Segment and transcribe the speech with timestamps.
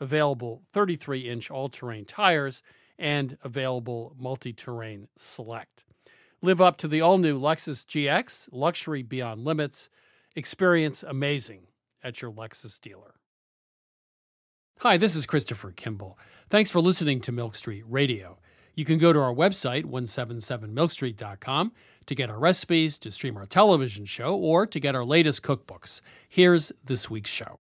[0.00, 2.62] available 33 inch all terrain tires,
[2.98, 5.84] and available multi terrain select.
[6.42, 9.88] Live up to the all new Lexus GX, luxury beyond limits.
[10.34, 11.66] Experience amazing
[12.02, 13.14] at your Lexus dealer.
[14.80, 16.18] Hi, this is Christopher Kimball.
[16.48, 18.38] Thanks for listening to Milk Street Radio.
[18.74, 21.72] You can go to our website, 177milkstreet.com,
[22.06, 26.00] to get our recipes, to stream our television show, or to get our latest cookbooks.
[26.28, 27.58] Here's this week's show.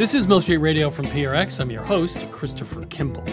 [0.00, 1.60] This is Milk Street Radio from PRX.
[1.60, 3.24] I'm your host, Christopher Kimball.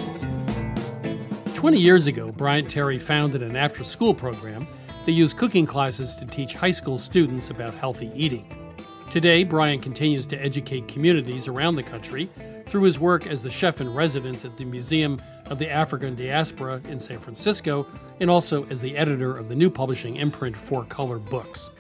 [1.54, 4.68] 20 years ago, Bryant Terry founded an after school program
[5.06, 8.76] that used cooking classes to teach high school students about healthy eating.
[9.10, 12.30] Today, Bryant continues to educate communities around the country
[12.68, 16.82] through his work as the chef in residence at the Museum of the African Diaspora
[16.90, 17.88] in San Francisco
[18.20, 21.72] and also as the editor of the new publishing imprint Four Color Books.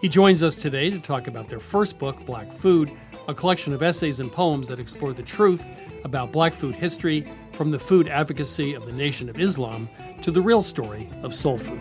[0.00, 2.92] He joins us today to talk about their first book, Black Food,
[3.26, 5.66] a collection of essays and poems that explore the truth
[6.04, 9.88] about black food history from the food advocacy of the Nation of Islam
[10.22, 11.80] to the real story of soul food.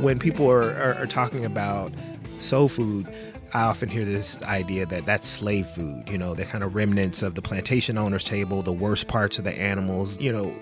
[0.00, 1.92] When people are, are, are talking about
[2.38, 3.06] soul food,
[3.52, 7.22] I often hear this idea that that's slave food, you know, the kind of remnants
[7.22, 10.54] of the plantation owner's table, the worst parts of the animals, you know,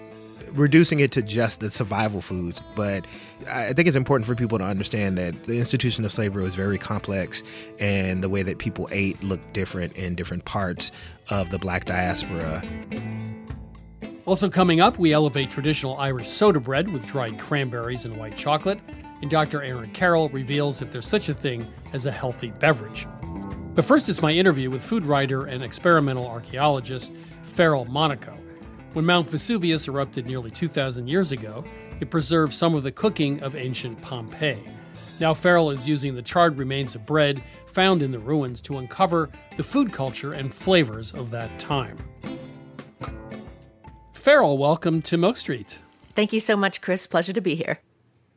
[0.53, 2.63] reducing it to just the survival foods.
[2.75, 3.07] But
[3.49, 6.79] I think it's important for people to understand that the institution of slavery was very
[6.79, 7.43] complex
[7.79, 10.91] and the way that people ate looked different in different parts
[11.29, 12.63] of the black diaspora.
[14.25, 18.81] Also, coming up, we elevate traditional Irish soda bread with dried cranberries and white chocolate.
[19.23, 19.63] and Dr.
[19.63, 23.07] Aaron Carroll reveals if there's such a thing as a healthy beverage.
[23.75, 27.13] But first, it's my interview with food writer and experimental archaeologist
[27.43, 28.37] Farrell Monaco.
[28.97, 31.67] When Mount Vesuvius erupted nearly 2,000 years ago,
[32.01, 34.67] it preserved some of the cooking of ancient Pompeii.
[35.21, 39.29] Now, Farrell is using the charred remains of bread found in the ruins to uncover
[39.59, 41.99] the food culture and flavors of that time.
[44.15, 45.79] Farrell, welcome to Milk Street.
[46.15, 47.07] Thank you so much, Chris.
[47.07, 47.81] Pleasure to be here.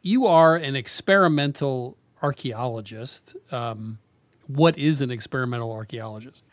[0.02, 3.38] You are an experimental archaeologist.
[3.50, 4.00] Um,
[4.50, 6.44] what is an experimental archaeologist?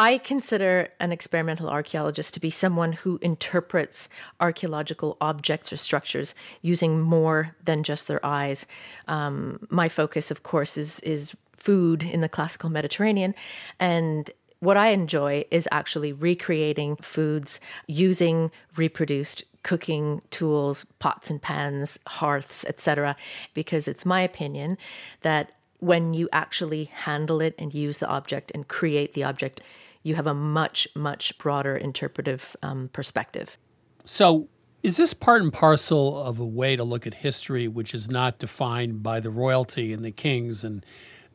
[0.00, 4.08] I consider an experimental archaeologist to be someone who interprets
[4.40, 8.64] archaeological objects or structures using more than just their eyes.
[9.08, 13.34] Um, my focus, of course, is is food in the classical Mediterranean,
[13.78, 14.30] and
[14.60, 22.64] what I enjoy is actually recreating foods using reproduced cooking tools, pots and pans, hearths,
[22.64, 23.16] etc.
[23.52, 24.78] Because it's my opinion
[25.20, 29.60] that when you actually handle it and use the object and create the object,
[30.02, 33.58] you have a much, much broader interpretive um, perspective.
[34.04, 34.48] So,
[34.82, 38.38] is this part and parcel of a way to look at history which is not
[38.38, 40.86] defined by the royalty and the kings and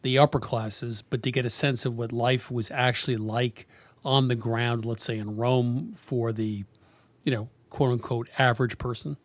[0.02, 3.68] the upper classes, but to get a sense of what life was actually like
[4.04, 6.64] on the ground, let's say in Rome, for the,
[7.24, 9.18] you know, quote unquote average person?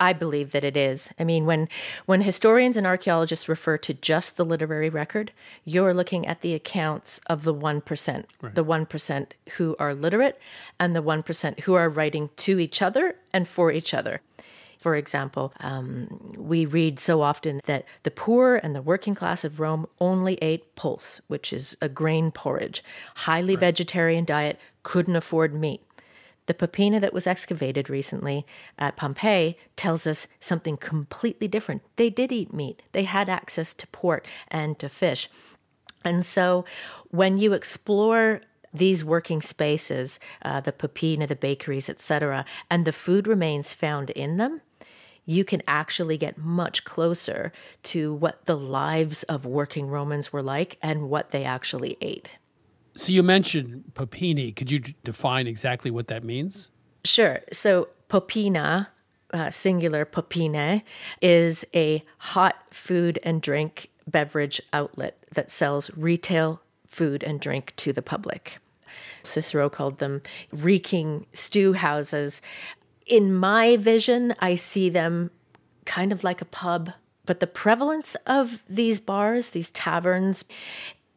[0.00, 1.10] I believe that it is.
[1.18, 1.68] I mean, when
[2.06, 5.32] when historians and archaeologists refer to just the literary record,
[5.64, 8.54] you're looking at the accounts of the one percent, right.
[8.54, 10.38] the one percent who are literate,
[10.78, 14.20] and the one percent who are writing to each other and for each other.
[14.78, 19.58] For example, um, we read so often that the poor and the working class of
[19.58, 22.84] Rome only ate pulse, which is a grain porridge,
[23.16, 23.60] highly right.
[23.60, 25.80] vegetarian diet, couldn't afford meat.
[26.46, 28.46] The Popina that was excavated recently
[28.78, 31.82] at Pompeii tells us something completely different.
[31.96, 35.28] They did eat meat, they had access to pork and to fish.
[36.04, 36.64] And so
[37.10, 43.26] when you explore these working spaces, uh, the Popina, the bakeries, etc., and the food
[43.26, 44.60] remains found in them,
[45.24, 47.52] you can actually get much closer
[47.82, 52.38] to what the lives of working Romans were like and what they actually ate.
[52.96, 54.56] So you mentioned popini.
[54.56, 56.70] Could you define exactly what that means?
[57.04, 57.40] Sure.
[57.52, 58.88] So popina,
[59.32, 60.82] uh, singular popine,
[61.20, 67.92] is a hot food and drink beverage outlet that sells retail food and drink to
[67.92, 68.58] the public.
[69.22, 72.40] Cicero called them reeking stew houses.
[73.06, 75.30] In my vision, I see them
[75.84, 76.92] kind of like a pub,
[77.26, 80.44] but the prevalence of these bars, these taverns,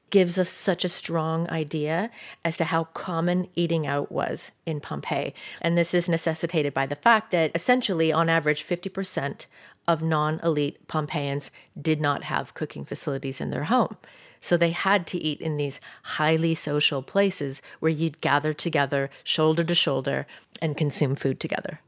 [0.10, 2.10] gives us such a strong idea
[2.44, 5.34] as to how common eating out was in Pompeii.
[5.62, 9.46] And this is necessitated by the fact that essentially, on average, 50%
[9.88, 13.98] of non elite Pompeians did not have cooking facilities in their home.
[14.42, 19.64] So they had to eat in these highly social places where you'd gather together, shoulder
[19.64, 20.28] to shoulder,
[20.62, 21.82] and consume food together.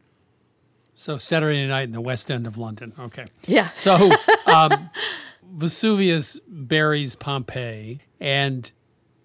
[0.95, 2.93] So Saturday night in the West End of London.
[2.99, 3.25] Okay.
[3.47, 3.69] Yeah.
[3.71, 4.11] So
[4.45, 4.89] um,
[5.43, 8.71] Vesuvius buries Pompeii, and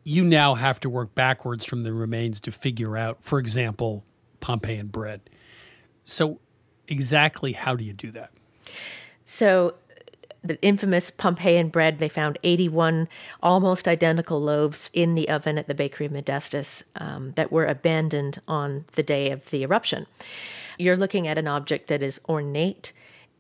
[0.03, 4.05] you now have to work backwards from the remains to figure out, for example,
[4.41, 5.21] Pompeian bread.
[6.03, 6.41] So,
[6.89, 8.31] exactly how do you do that?
[9.25, 9.75] So,
[10.43, 13.09] the infamous Pompeian bread, they found 81
[13.43, 18.41] almost identical loaves in the oven at the bakery of Modestus um, that were abandoned
[18.47, 20.07] on the day of the eruption.
[20.79, 22.93] You're looking at an object that is ornate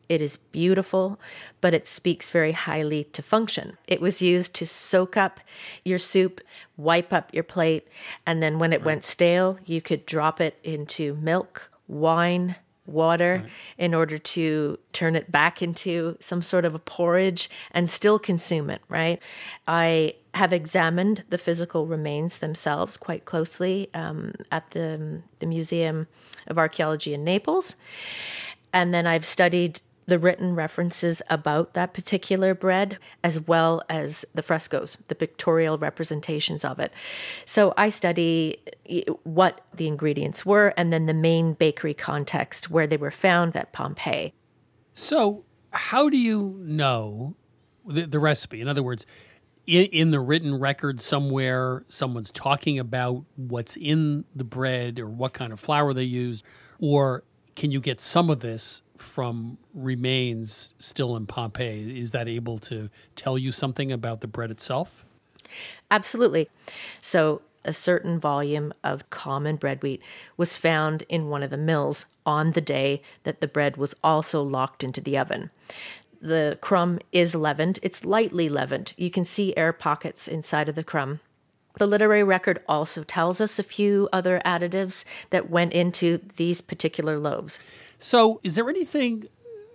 [0.08, 1.18] it is beautiful,
[1.60, 3.76] but it speaks very highly to function.
[3.86, 5.40] It was used to soak up
[5.84, 6.40] your soup,
[6.76, 7.88] wipe up your plate,
[8.26, 8.86] and then when it right.
[8.86, 13.52] went stale, you could drop it into milk, wine, water right.
[13.78, 18.70] in order to turn it back into some sort of a porridge and still consume
[18.70, 19.20] it, right?
[19.66, 26.06] I have examined the physical remains themselves quite closely um, at the, the Museum
[26.46, 27.74] of Archaeology in Naples.
[28.72, 34.42] And then I've studied the written references about that particular bread, as well as the
[34.42, 36.92] frescoes, the pictorial representations of it.
[37.44, 38.58] So I study
[39.24, 43.72] what the ingredients were and then the main bakery context where they were found at
[43.72, 44.32] Pompeii.
[44.92, 47.36] So, how do you know
[47.84, 48.60] the, the recipe?
[48.60, 49.04] In other words,
[49.66, 55.34] in, in, the written record somewhere, someone's talking about what's in the bread or what
[55.34, 56.44] kind of flour they used,
[56.78, 57.24] or
[57.56, 62.00] can you get some of this from remains still in Pompeii?
[62.00, 65.04] Is that able to tell you something about the bread itself?
[65.90, 66.48] Absolutely.
[67.00, 70.00] So, a certain volume of common bread wheat
[70.36, 74.40] was found in one of the mills on the day that the bread was also
[74.40, 75.50] locked into the oven.
[76.20, 77.78] The crumb is leavened.
[77.82, 78.94] It's lightly leavened.
[78.96, 81.20] You can see air pockets inside of the crumb.
[81.78, 87.18] The literary record also tells us a few other additives that went into these particular
[87.18, 87.60] loaves.
[87.98, 89.28] So, is there anything?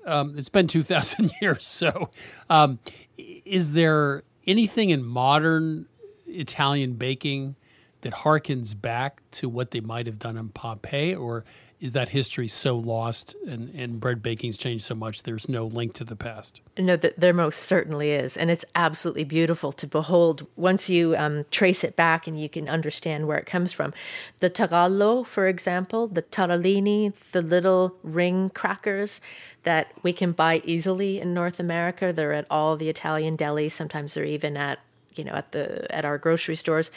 [0.05, 1.65] Um, it's been two thousand years.
[1.65, 2.09] So,
[2.49, 2.79] um,
[3.17, 5.87] is there anything in modern
[6.27, 7.55] Italian baking
[8.01, 11.45] that harkens back to what they might have done in Pompeii, or
[11.81, 15.93] is that history so lost and, and bread baking's changed so much there's no link
[15.93, 16.61] to the past?
[16.77, 18.37] No, that there most certainly is.
[18.37, 22.69] And it's absolutely beautiful to behold once you um, trace it back and you can
[22.69, 23.95] understand where it comes from.
[24.41, 29.19] The tarallo, for example, the tarallini the little ring crackers
[29.63, 32.13] that we can buy easily in North America.
[32.13, 33.71] They're at all the Italian delis.
[33.71, 34.79] Sometimes they're even at,
[35.15, 36.91] you know, at the at our grocery stores.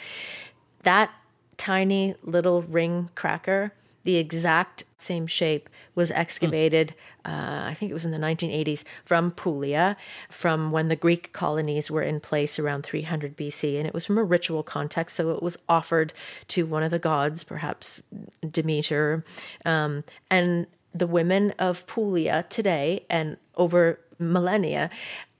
[0.83, 1.11] That
[1.57, 3.71] tiny little ring cracker
[4.05, 6.93] the exact same shape was excavated,
[7.25, 9.97] uh, I think it was in the 1980s, from Puglia,
[10.29, 13.77] from when the Greek colonies were in place around 300 BC.
[13.77, 15.15] And it was from a ritual context.
[15.15, 16.13] So it was offered
[16.49, 18.01] to one of the gods, perhaps
[18.49, 19.25] Demeter.
[19.65, 24.89] Um, and the women of Puglia today and over millennia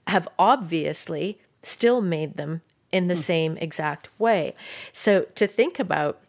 [0.08, 3.18] have obviously still made them in the mm.
[3.18, 4.54] same exact way.
[4.92, 6.20] So to think about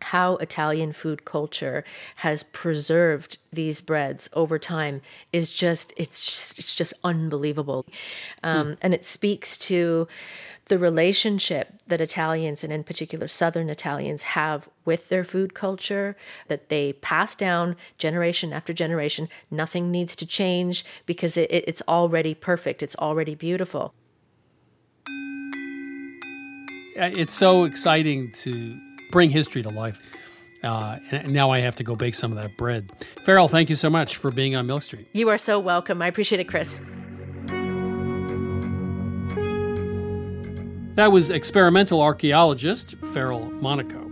[0.00, 1.84] how Italian food culture
[2.16, 5.00] has preserved these breads over time
[5.32, 7.86] is just it's just, it's just unbelievable,
[8.42, 8.72] um, hmm.
[8.82, 10.08] and it speaks to
[10.70, 16.16] the relationship that Italians and in particular Southern Italians have with their food culture
[16.46, 19.28] that they pass down generation after generation.
[19.50, 22.84] Nothing needs to change because it, it, it's already perfect.
[22.84, 23.92] It's already beautiful.
[26.94, 28.78] It's so exciting to
[29.10, 30.00] bring history to life.
[30.62, 32.90] Uh, and now I have to go bake some of that bread.
[33.24, 35.08] Farrell, thank you so much for being on Milk Street.
[35.12, 36.02] You are so welcome.
[36.02, 36.80] I appreciate it, Chris.
[40.96, 44.10] That was experimental archaeologist Farrell Monaco.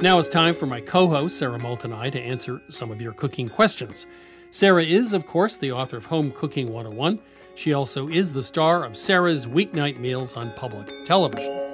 [0.00, 3.02] Now it's time for my co host, Sara Moulton and I, to answer some of
[3.02, 4.06] your cooking questions.
[4.50, 7.18] Sarah is, of course, the author of Home Cooking 101.
[7.56, 11.65] She also is the star of Sara's Weeknight Meals on public television.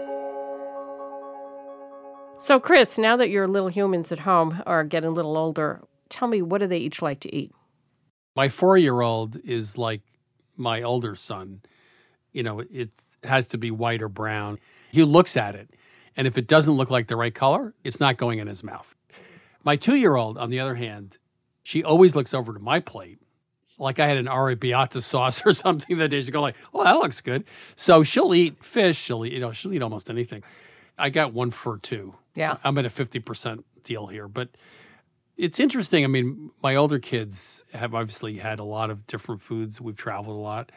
[2.42, 6.26] So, Chris, now that your little humans at home are getting a little older, tell
[6.26, 7.52] me what do they each like to eat?
[8.34, 10.00] My four year old is like
[10.56, 11.60] my older son.
[12.32, 12.90] You know, it
[13.22, 14.58] has to be white or brown.
[14.90, 15.70] He looks at it,
[16.16, 18.96] and if it doesn't look like the right color, it's not going in his mouth.
[19.62, 21.18] My two year old, on the other hand,
[21.62, 23.20] she always looks over to my plate
[23.78, 26.20] like I had an arrabbiata sauce or something that day.
[26.20, 27.44] She'd go like, "Oh, that looks good."
[27.76, 28.98] So she'll eat fish.
[28.98, 30.42] She'll eat, you know, she'll eat almost anything.
[30.98, 32.16] I got one for two.
[32.34, 32.56] Yeah.
[32.64, 34.28] I'm at a 50% deal here.
[34.28, 34.50] But
[35.36, 36.04] it's interesting.
[36.04, 39.80] I mean, my older kids have obviously had a lot of different foods.
[39.80, 40.72] We've traveled a lot.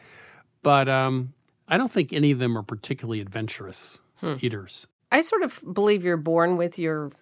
[0.62, 1.34] But um,
[1.68, 4.34] I don't think any of them are particularly adventurous hmm.
[4.40, 4.86] eaters.
[5.12, 7.12] I sort of believe you're born with your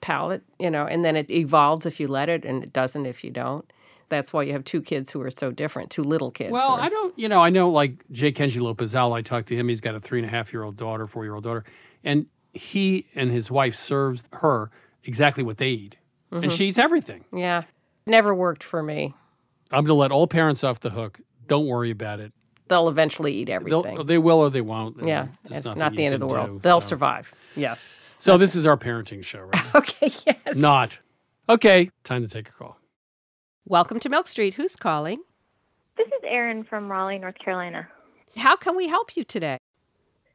[0.00, 3.24] palate, you know, and then it evolves if you let it and it doesn't if
[3.24, 3.70] you don't.
[4.08, 6.50] That's why you have two kids who are so different, two little kids.
[6.50, 6.80] Well, or...
[6.80, 8.32] I don't, you know, I know like J.
[8.32, 9.68] Kenji Lopez-Alt, I talked to him.
[9.68, 11.64] He's got a three and a half year old daughter, four year old daughter.
[12.04, 12.26] And
[12.58, 14.70] he and his wife serves her
[15.04, 15.96] exactly what they eat,
[16.32, 16.44] mm-hmm.
[16.44, 17.24] and she eats everything.
[17.32, 17.62] Yeah,
[18.06, 19.14] never worked for me.
[19.70, 21.20] I'm going to let all parents off the hook.
[21.46, 22.32] Don't worry about it.
[22.68, 23.94] They'll eventually eat everything.
[23.94, 25.02] They'll, they will or they won't.
[25.02, 26.48] Yeah, it's not the end of the world.
[26.48, 26.88] Do, They'll so.
[26.88, 27.32] survive.
[27.56, 27.90] Yes.
[28.18, 29.64] So this is our parenting show, right?
[29.74, 30.10] okay.
[30.26, 30.56] Yes.
[30.56, 30.98] Not.
[31.48, 31.90] Okay.
[32.04, 32.78] Time to take a call.
[33.64, 34.54] Welcome to Milk Street.
[34.54, 35.22] Who's calling?
[35.96, 37.88] This is Erin from Raleigh, North Carolina.
[38.36, 39.58] How can we help you today?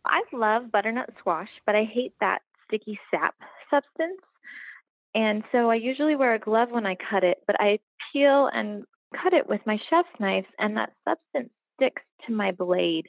[0.06, 3.36] I love butternut squash, but I hate that sticky sap
[3.70, 4.22] substance.
[5.16, 7.80] And so I usually wear a glove when I cut it, but I
[8.12, 8.86] peel and
[9.22, 13.08] cut it with my chef's knife, and that substance sticks to my blade.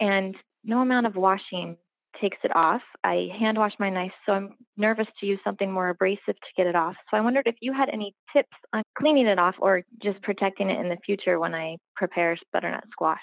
[0.00, 1.76] And no amount of washing
[2.20, 2.82] takes it off.
[3.04, 6.66] I hand wash my knife, so I'm nervous to use something more abrasive to get
[6.66, 6.96] it off.
[7.10, 10.70] So I wondered if you had any tips on cleaning it off or just protecting
[10.70, 13.18] it in the future when I prepare butternut squash.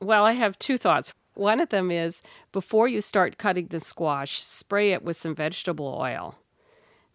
[0.00, 1.12] Well, I have two thoughts.
[1.38, 5.96] One of them is before you start cutting the squash, spray it with some vegetable
[6.00, 6.34] oil.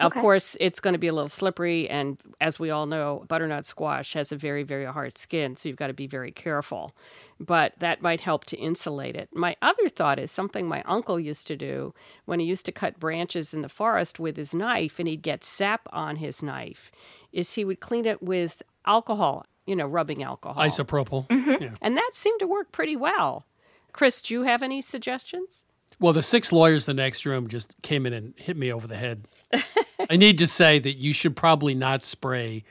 [0.02, 0.06] Okay.
[0.06, 3.66] Of course, it's going to be a little slippery, and as we all know, butternut
[3.66, 6.96] squash has a very, very hard skin, so you've got to be very careful.
[7.40, 9.30] But that might help to insulate it.
[9.34, 11.94] My other thought is something my uncle used to do
[12.26, 15.44] when he used to cut branches in the forest with his knife, and he'd get
[15.44, 16.92] sap on his knife,
[17.32, 20.64] is he would clean it with alcohol, you know, rubbing alcohol.
[20.64, 21.28] Isopropyl.
[21.28, 21.64] Mm-hmm.
[21.64, 21.76] Yeah.
[21.82, 23.46] And that seemed to work pretty well.
[23.94, 25.64] Chris, do you have any suggestions?
[26.00, 28.88] Well, the six lawyers in the next room just came in and hit me over
[28.88, 29.26] the head.
[30.10, 32.64] I need to say that you should probably not spray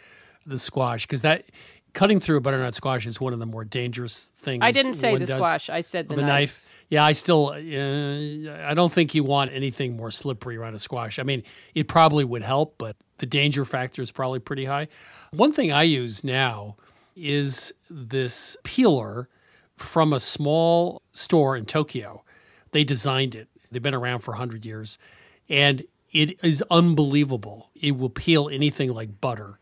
[0.45, 1.45] the squash because that
[1.95, 4.63] cutting through a butternut squash is one of the more dangerous things.
[4.63, 5.37] I didn't say the does.
[5.37, 5.71] squash.
[5.71, 6.65] I said the, the knife.
[6.89, 11.19] Yeah, I still, uh, I don't think you want anything more slippery around a squash.
[11.19, 11.43] I mean,
[11.75, 14.89] it probably would help, but the danger factor is probably pretty high.
[15.31, 16.77] One thing I use now
[17.17, 19.29] is this peeler
[19.83, 22.25] from a small store in Tokyo.
[22.71, 23.49] They designed it.
[23.71, 24.99] They've been around for 100 years.
[25.49, 27.71] And it is unbelievable.
[27.75, 29.59] It will peel anything like butter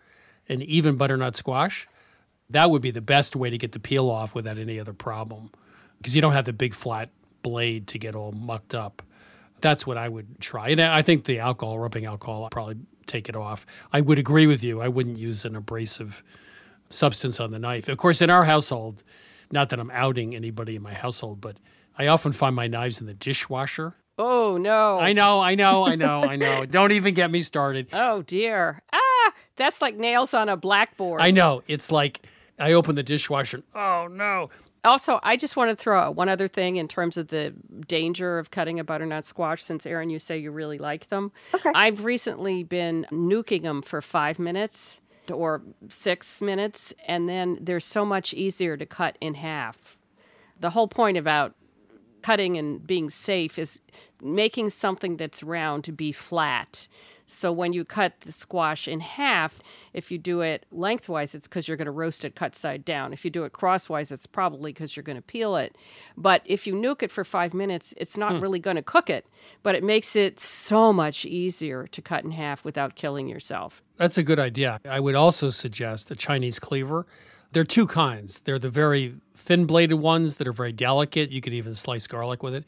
[0.49, 1.87] and even butternut squash.
[2.49, 5.51] That would be the best way to get the peel off without any other problem
[5.99, 7.11] because you don't have the big flat
[7.43, 9.03] blade to get all mucked up.
[9.61, 10.71] That's what I would try.
[10.71, 13.67] And I think the alcohol, rubbing alcohol, I'll probably take it off.
[13.93, 14.81] I would agree with you.
[14.81, 16.25] I wouldn't use an abrasive
[16.89, 17.89] substance on the knife.
[17.89, 19.05] Of course, in our household,
[19.53, 21.57] not that I'm outing anybody in my household, but
[21.99, 23.95] I often find my knives in the dishwasher.
[24.19, 24.99] Oh no!
[24.99, 26.65] I know, I know, I know, I know.
[26.71, 27.89] Don't even get me started.
[27.93, 28.83] Oh dear!
[28.93, 31.23] Ah, that's like nails on a blackboard.
[31.23, 31.63] I know.
[31.67, 32.21] It's like
[32.59, 33.59] I open the dishwasher.
[33.59, 34.51] And, oh no!
[34.85, 37.55] Also, I just want to throw out one other thing in terms of the
[37.87, 39.63] danger of cutting a butternut squash.
[39.63, 41.71] Since Aaron, you say you really like them, Okay.
[41.75, 45.00] I've recently been nuking them for five minutes
[45.31, 49.99] or six minutes, and then they're so much easier to cut in half.
[50.59, 51.55] The whole point about
[52.23, 53.81] cutting and being safe is
[54.23, 56.89] making something that's round to be flat.
[57.31, 59.61] So when you cut the squash in half,
[59.93, 63.13] if you do it lengthwise, it's because you're going to roast it cut side down.
[63.13, 65.77] If you do it crosswise, it's probably because you're going to peel it.
[66.17, 68.41] But if you nuke it for five minutes, it's not hmm.
[68.41, 69.27] really going to cook it,
[69.63, 73.81] but it makes it so much easier to cut in half without killing yourself.
[74.01, 74.81] That's a good idea.
[74.89, 77.05] I would also suggest a Chinese cleaver.
[77.53, 78.41] There are two kinds.
[78.41, 81.31] There are the very thin bladed ones that are very delicate.
[81.31, 82.65] You could even slice garlic with it.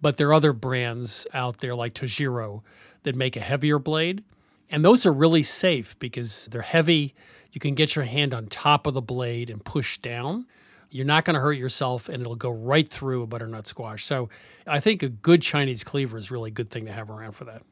[0.00, 2.62] But there are other brands out there like Tojiro
[3.02, 4.22] that make a heavier blade.
[4.70, 7.16] And those are really safe because they're heavy.
[7.50, 10.46] You can get your hand on top of the blade and push down.
[10.88, 14.04] You're not going to hurt yourself and it'll go right through a butternut squash.
[14.04, 14.28] So
[14.68, 17.46] I think a good Chinese cleaver is really a good thing to have around for
[17.46, 17.62] that.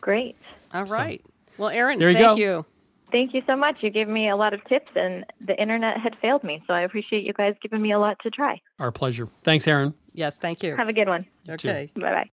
[0.00, 0.34] Great.
[0.72, 1.22] All right.
[1.62, 2.34] Well, Aaron, There you thank go.
[2.36, 2.66] you.
[3.12, 3.76] Thank you so much.
[3.82, 6.62] You gave me a lot of tips, and the internet had failed me.
[6.66, 8.60] So I appreciate you guys giving me a lot to try.
[8.78, 9.28] Our pleasure.
[9.42, 9.94] Thanks, Aaron.
[10.12, 10.74] Yes, thank you.
[10.76, 11.26] Have a good one.
[11.48, 11.90] Okay.
[11.94, 12.30] Bye bye.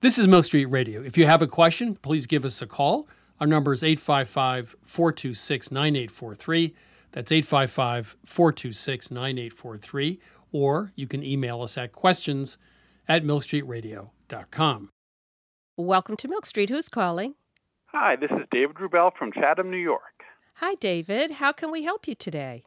[0.00, 1.02] This is Milk Street Radio.
[1.02, 3.08] If you have a question, please give us a call.
[3.40, 6.74] Our number is 855 426 9843.
[7.12, 10.20] That's 855 426 9843.
[10.52, 12.58] Or you can email us at questions
[13.08, 14.88] at milkstreetradio.com.
[15.76, 16.68] Welcome to Milk Street.
[16.70, 17.34] Who's calling?
[17.94, 20.24] Hi, this is David Rubel from Chatham, New York.
[20.54, 21.32] Hi, David.
[21.32, 22.62] How can we help you today?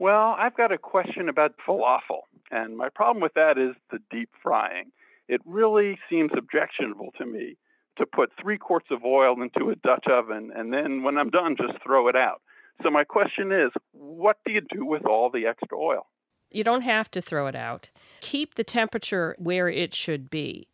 [0.00, 4.28] Well, I've got a question about falafel, and my problem with that is the deep
[4.42, 4.90] frying.
[5.28, 7.58] It really seems objectionable to me
[7.98, 11.54] to put three quarts of oil into a Dutch oven and then when I'm done,
[11.56, 12.42] just throw it out.
[12.82, 16.08] So, my question is what do you do with all the extra oil?
[16.50, 17.90] You don't have to throw it out.
[18.20, 20.66] Keep the temperature where it should be.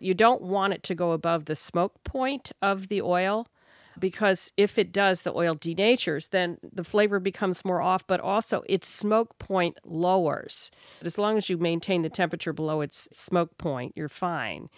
[0.00, 3.48] You don't want it to go above the smoke point of the oil
[3.98, 8.62] because if it does, the oil denatures, then the flavor becomes more off, but also
[8.68, 10.70] its smoke point lowers.
[11.02, 14.68] As long as you maintain the temperature below its smoke point, you're fine.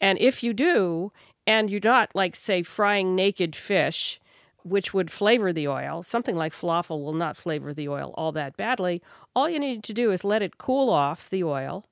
[0.00, 1.12] And if you do,
[1.46, 4.20] and you're not like, say, frying naked fish,
[4.62, 8.56] which would flavor the oil, something like falafel will not flavor the oil all that
[8.56, 9.02] badly.
[9.34, 11.86] All you need to do is let it cool off the oil,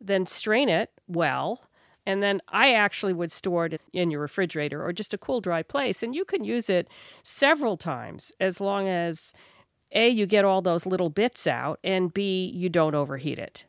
[0.00, 1.64] then strain it well.
[2.10, 5.62] And then I actually would store it in your refrigerator or just a cool, dry
[5.62, 6.02] place.
[6.02, 6.88] And you can use it
[7.22, 9.32] several times as long as
[9.92, 13.64] A, you get all those little bits out, and B, you don't overheat it.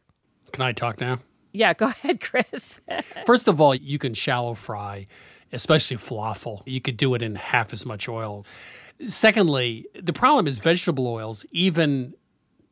[0.52, 1.20] Can I talk now?
[1.52, 2.82] Yeah, go ahead, Chris.
[3.28, 5.06] First of all, you can shallow fry,
[5.52, 6.64] especially falafel.
[6.66, 8.44] You could do it in half as much oil.
[9.04, 12.16] Secondly, the problem is vegetable oils, even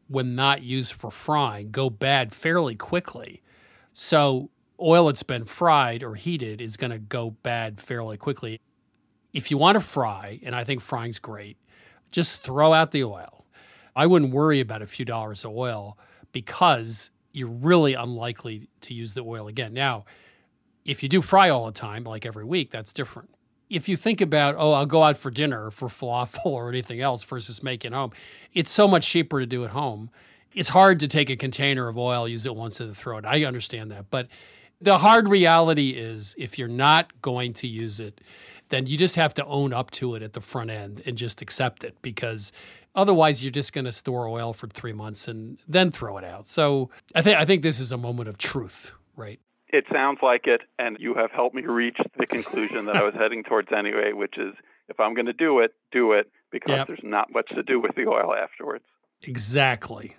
[0.08, 3.44] when not used for frying, go bad fairly quickly.
[3.94, 4.50] So,
[4.82, 8.60] oil that's been fried or heated is going to go bad fairly quickly.
[9.34, 11.58] If you want to fry, and I think frying's great,
[12.12, 13.46] just throw out the oil.
[13.96, 15.98] I wouldn't worry about a few dollars of oil
[16.32, 19.74] because you're really unlikely to use the oil again.
[19.74, 20.06] Now,
[20.86, 23.30] if you do fry all the time, like every week, that's different.
[23.70, 27.24] If you think about, oh, I'll go out for dinner for falafel or anything else
[27.24, 28.12] versus making home,
[28.54, 30.10] it's so much cheaper to do at home.
[30.54, 33.26] It's hard to take a container of oil, use it once and throw it.
[33.26, 34.10] I understand that.
[34.10, 34.28] But
[34.82, 38.22] the hard reality is if you're not going to use it,
[38.70, 41.42] then you just have to own up to it at the front end and just
[41.42, 42.52] accept it because
[42.96, 46.48] otherwise you're just going to store oil for three months and then throw it out.
[46.48, 49.40] So I think I think this is a moment of truth, right?
[49.72, 53.14] It sounds like it, and you have helped me reach the conclusion that I was
[53.14, 54.54] heading towards anyway, which is
[54.88, 56.88] if I'm going to do it, do it because Yep.
[56.88, 58.84] there's not much to do with the oil afterwards.
[59.22, 60.16] Exactly.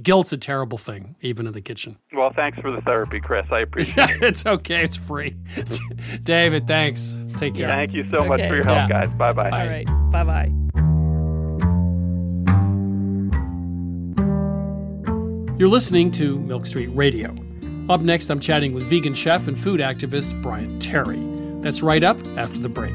[0.00, 1.98] Guilt's a terrible thing, even in the kitchen.
[2.12, 3.44] Well, thanks for the therapy, Chris.
[3.50, 4.22] I appreciate it.
[4.22, 4.82] it's okay.
[4.84, 5.36] It's free.
[6.22, 7.22] David, thanks.
[7.36, 7.68] Take care.
[7.68, 9.04] Thank you so much for your help, Yeah.
[9.04, 9.08] guys.
[9.18, 9.50] Bye bye.
[9.50, 9.86] All right.
[10.10, 10.52] Bye bye.
[15.58, 17.34] You're listening to Milk Street Radio.
[17.90, 21.20] Up next, I'm chatting with vegan chef and food activist Bryant Terry.
[21.60, 22.94] That's right up after the break.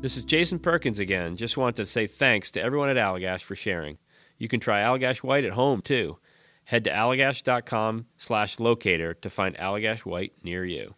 [0.00, 1.36] This is Jason Perkins again.
[1.36, 3.98] Just want to say thanks to everyone at Allagash for sharing.
[4.38, 6.16] You can try Allagash White at home too.
[6.64, 10.94] Head to allagash.com slash locator to find Allagash White near you.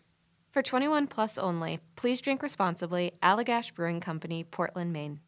[0.53, 3.13] For 21 plus only, please drink responsibly.
[3.21, 5.19] Allagash Brewing Company, Portland, Maine.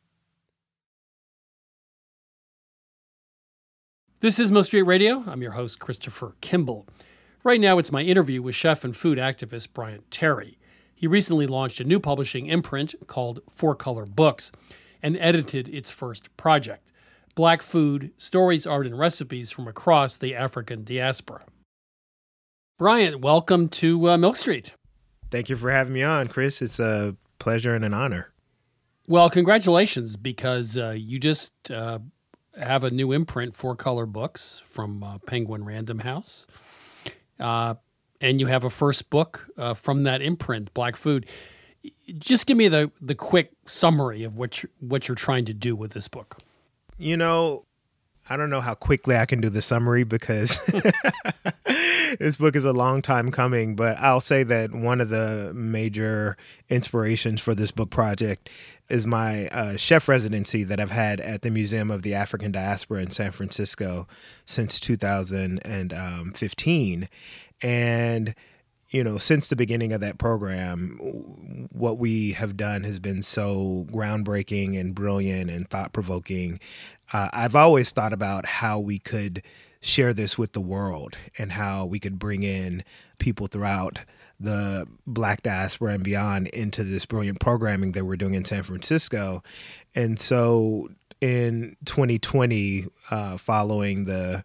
[4.20, 5.24] This is Milk Street Radio.
[5.26, 6.87] I'm your host, Christopher Kimball.
[7.42, 10.58] Right now, it's my interview with chef and food activist Bryant Terry.
[11.04, 14.50] He recently launched a new publishing imprint called Four Color Books
[15.02, 16.92] and edited its first project
[17.34, 21.44] Black Food Stories, Art, and Recipes from Across the African Diaspora.
[22.78, 24.72] Bryant, welcome to uh, Milk Street.
[25.30, 26.62] Thank you for having me on, Chris.
[26.62, 28.32] It's a pleasure and an honor.
[29.06, 31.98] Well, congratulations, because uh, you just uh,
[32.58, 36.46] have a new imprint, Four Color Books from uh, Penguin Random House.
[37.38, 37.74] Uh,
[38.24, 41.26] and you have a first book uh, from that imprint, Black Food.
[42.18, 45.76] Just give me the, the quick summary of what you're, what you're trying to do
[45.76, 46.38] with this book.
[46.96, 47.66] You know,
[48.30, 50.58] I don't know how quickly I can do the summary because
[52.18, 56.38] this book is a long time coming, but I'll say that one of the major
[56.70, 58.48] inspirations for this book project
[58.88, 63.02] is my uh, chef residency that I've had at the Museum of the African Diaspora
[63.02, 64.08] in San Francisco
[64.46, 67.08] since 2015.
[67.62, 68.34] And
[68.94, 73.86] you know, since the beginning of that program, what we have done has been so
[73.90, 76.60] groundbreaking and brilliant and thought provoking.
[77.12, 79.42] Uh, I've always thought about how we could
[79.80, 82.84] share this with the world and how we could bring in
[83.18, 83.98] people throughout
[84.38, 89.42] the black diaspora and beyond into this brilliant programming that we're doing in San Francisco.
[89.94, 90.88] And so
[91.20, 94.44] in 2020, uh, following the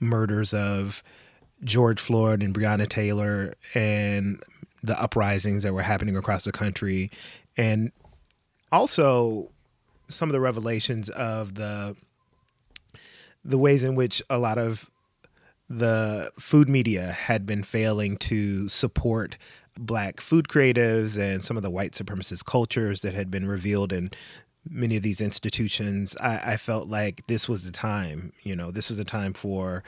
[0.00, 1.02] murders of
[1.64, 4.42] George Floyd and Breonna Taylor and
[4.82, 7.10] the uprisings that were happening across the country,
[7.56, 7.90] and
[8.70, 9.50] also
[10.08, 11.96] some of the revelations of the
[13.44, 14.90] the ways in which a lot of
[15.68, 19.36] the food media had been failing to support
[19.76, 24.10] black food creatives and some of the white supremacist cultures that had been revealed in
[24.68, 28.32] many of these institutions, I, I, felt like this was the time.
[28.42, 29.82] You know, this was a time for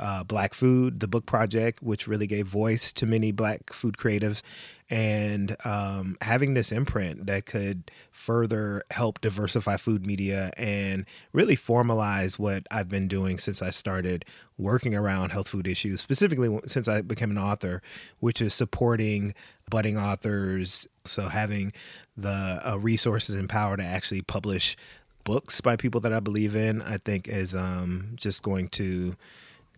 [0.00, 4.42] uh, Black Food, the book project, which really gave voice to many Black food creatives,
[4.90, 12.38] and um, having this imprint that could further help diversify food media and really formalize
[12.38, 14.24] what I've been doing since I started
[14.58, 17.80] working around health food issues, specifically since I became an author,
[18.20, 19.34] which is supporting
[19.70, 20.86] budding authors.
[21.04, 21.72] So having
[22.16, 24.76] the uh, resources and power to actually publish
[25.24, 29.16] books by people that I believe in, I think is um, just going to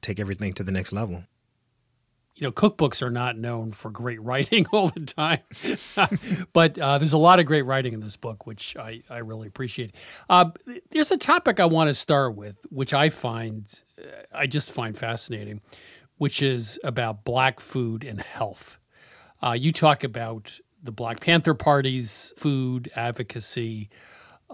[0.01, 1.25] take everything to the next level.
[2.37, 5.41] You know, cookbooks are not known for great writing all the time,
[6.53, 9.47] but uh, there's a lot of great writing in this book, which I, I really
[9.47, 9.95] appreciate.
[10.29, 10.51] Uh,
[10.91, 14.99] there's a topic I want to start with, which I find, uh, I just find
[14.99, 15.61] fascinating,
[16.17, 18.79] which is about black food and health.
[19.41, 23.89] Uh, you talk about the Black Panther Party's food advocacy.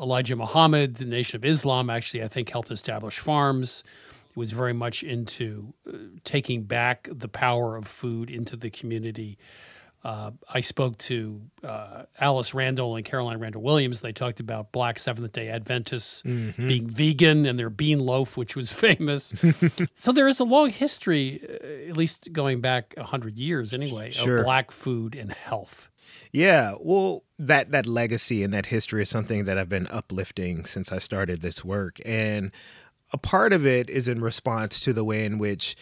[0.01, 3.83] Elijah Muhammad, the Nation of Islam, actually, I think, helped establish farms
[4.31, 9.37] It was very much into uh, taking back the power of food into the community.
[10.03, 14.01] Uh, I spoke to uh, Alice Randall and Caroline Randall Williams.
[14.01, 16.67] They talked about Black Seventh Day Adventists mm-hmm.
[16.67, 19.35] being vegan and their bean loaf, which was famous.
[19.95, 24.39] so there is a long history, uh, at least going back hundred years anyway, sure.
[24.39, 25.91] of Black food and health.
[26.33, 30.93] Yeah, well, that that legacy and that history is something that I've been uplifting since
[30.93, 32.53] I started this work, and
[33.13, 35.77] a part of it is in response to the way in which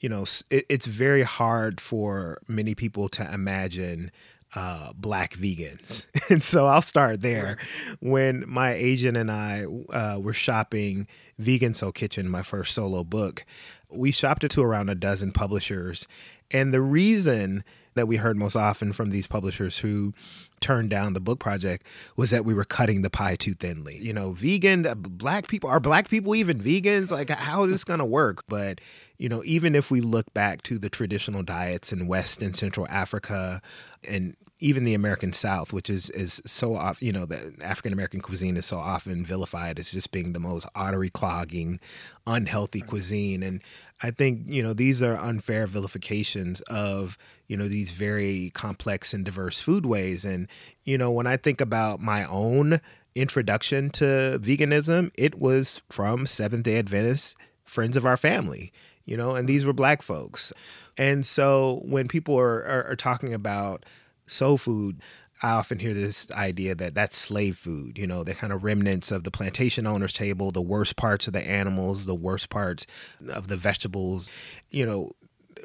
[0.00, 4.10] you know it, it's very hard for many people to imagine
[4.54, 6.06] uh, black vegans.
[6.30, 7.58] and so I'll start there.
[8.00, 13.44] When my agent and I uh, were shopping Vegan Soul Kitchen, my first solo book,
[13.90, 16.06] we shopped it to around a dozen publishers.
[16.50, 20.12] And the reason that we heard most often from these publishers who
[20.60, 23.98] turned down the book project was that we were cutting the pie too thinly.
[23.98, 27.10] You know, vegan, uh, black people, are black people even vegans?
[27.10, 28.44] Like, how is this going to work?
[28.48, 28.80] But,
[29.18, 32.86] you know, even if we look back to the traditional diets in West and Central
[32.88, 33.60] Africa
[34.06, 38.20] and even the American South, which is is so often, you know, the African American
[38.20, 41.80] cuisine is so often vilified as just being the most artery clogging,
[42.26, 43.42] unhealthy cuisine.
[43.42, 43.60] And
[44.02, 49.24] I think, you know, these are unfair vilifications of, you know, these very complex and
[49.24, 50.24] diverse foodways.
[50.24, 50.48] And,
[50.84, 52.80] you know, when I think about my own
[53.14, 58.72] introduction to veganism, it was from Seventh day Adventists, friends of our family,
[59.04, 60.52] you know, and these were black folks.
[60.96, 63.84] And so when people are, are, are talking about
[64.26, 65.00] soul food,
[65.42, 69.10] I often hear this idea that that's slave food, you know, the kind of remnants
[69.10, 72.86] of the plantation owner's table, the worst parts of the animals, the worst parts
[73.28, 74.30] of the vegetables.
[74.70, 75.10] You know,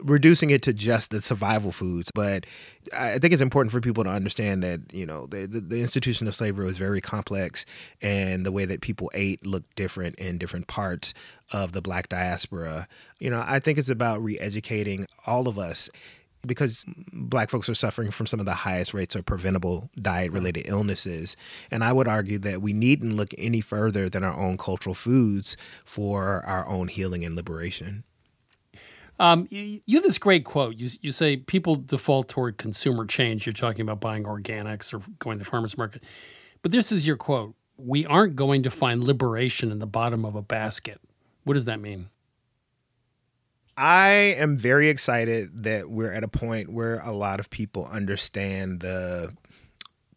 [0.03, 2.11] reducing it to just the survival foods.
[2.13, 2.45] But
[2.93, 6.27] I think it's important for people to understand that you know the, the, the institution
[6.27, 7.65] of slavery was very complex,
[8.01, 11.13] and the way that people ate looked different in different parts
[11.51, 12.87] of the Black diaspora.
[13.19, 15.89] You know, I think it's about re-educating all of us
[16.45, 20.67] because black folks are suffering from some of the highest rates of preventable diet related
[20.67, 21.35] illnesses.
[21.69, 25.57] And I would argue that we needn't look any further than our own cultural foods
[25.83, 28.03] for our own healing and liberation.
[29.19, 30.77] Um, you, you have this great quote.
[30.77, 33.45] You, you say people default toward consumer change.
[33.45, 36.03] You're talking about buying organics or going to the farmer's market.
[36.61, 40.35] But this is your quote We aren't going to find liberation in the bottom of
[40.35, 41.01] a basket.
[41.43, 42.09] What does that mean?
[43.75, 48.81] I am very excited that we're at a point where a lot of people understand
[48.81, 49.33] the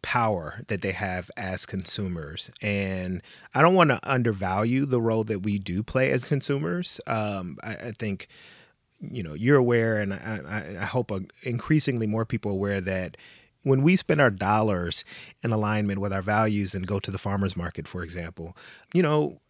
[0.03, 2.51] power that they have as consumers.
[2.61, 3.23] And
[3.55, 7.01] I don't want to undervalue the role that we do play as consumers.
[7.07, 8.27] Um, I, I, think,
[9.11, 11.11] you know, you're aware, and I, I hope
[11.43, 13.17] increasingly more people are aware that
[13.62, 15.05] when we spend our dollars
[15.43, 18.57] in alignment with our values and go to the farmers market, for example,
[18.93, 19.41] you know,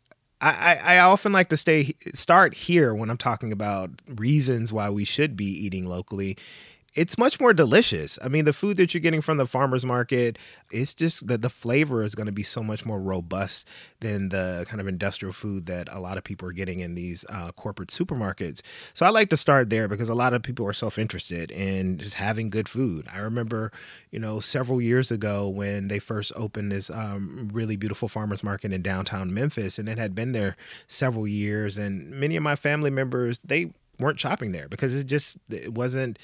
[0.41, 5.05] I, I often like to stay start here when I'm talking about reasons why we
[5.05, 6.37] should be eating locally
[6.95, 8.19] it's much more delicious.
[8.23, 10.39] I mean, the food that you're getting from the farmers market,
[10.71, 13.67] it's just that the flavor is going to be so much more robust
[14.01, 17.25] than the kind of industrial food that a lot of people are getting in these
[17.31, 18.61] uh, corporate supermarkets.
[18.93, 21.97] So I like to start there because a lot of people are self interested in
[21.97, 23.07] just having good food.
[23.11, 23.73] I remember,
[24.11, 28.73] you know, several years ago when they first opened this um, really beautiful farmers market
[28.73, 30.57] in downtown Memphis, and it had been there
[30.89, 35.39] several years, and many of my family members they weren't shopping there because it just
[35.49, 36.19] it wasn't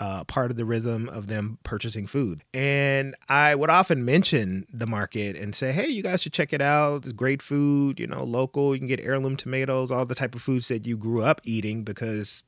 [0.00, 2.42] uh, part of the rhythm of them purchasing food.
[2.54, 6.62] And I would often mention the market and say, hey, you guys should check it
[6.62, 7.04] out.
[7.04, 8.74] It's great food, you know, local.
[8.74, 11.84] You can get heirloom tomatoes, all the type of foods that you grew up eating
[11.84, 12.42] because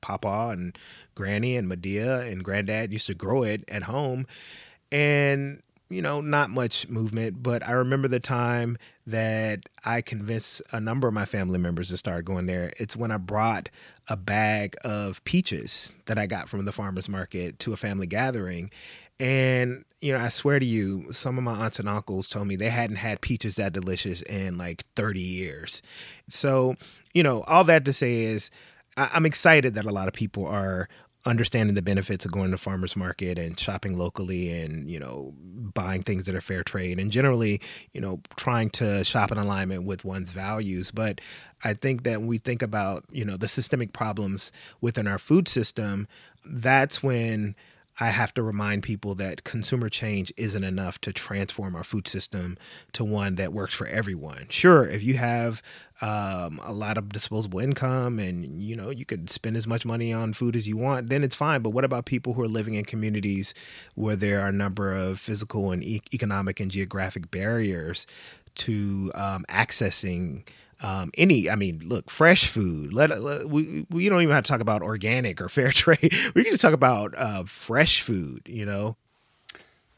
[0.00, 0.76] Papa and
[1.14, 4.26] Granny and Medea and Granddad used to grow it at home.
[4.92, 10.80] And you know, not much movement, but I remember the time that I convinced a
[10.80, 12.72] number of my family members to start going there.
[12.78, 13.68] It's when I brought
[14.10, 18.70] a bag of peaches that I got from the farmer's market to a family gathering.
[19.20, 22.56] And, you know, I swear to you, some of my aunts and uncles told me
[22.56, 25.80] they hadn't had peaches that delicious in like 30 years.
[26.28, 26.74] So,
[27.14, 28.50] you know, all that to say is,
[28.96, 30.88] I'm excited that a lot of people are
[31.26, 36.02] understanding the benefits of going to farmers market and shopping locally and you know buying
[36.02, 37.60] things that are fair trade and generally
[37.92, 40.90] you know trying to shop in alignment with one's values.
[40.90, 41.20] But
[41.62, 45.46] i think that when we think about you know the systemic problems within our food
[45.46, 46.08] system
[46.44, 47.54] that's when
[48.00, 52.56] I have to remind people that consumer change isn't enough to transform our food system
[52.94, 54.46] to one that works for everyone.
[54.48, 55.62] Sure, if you have
[56.00, 60.14] um, a lot of disposable income and you know you could spend as much money
[60.14, 61.60] on food as you want, then it's fine.
[61.60, 63.52] But what about people who are living in communities
[63.94, 68.06] where there are a number of physical and e- economic and geographic barriers
[68.54, 70.46] to um, accessing
[70.82, 72.92] um, any, I mean, look, fresh food.
[72.92, 76.12] Let, let, we we don't even have to talk about organic or fair trade.
[76.34, 78.42] We can just talk about uh, fresh food.
[78.46, 78.96] You know,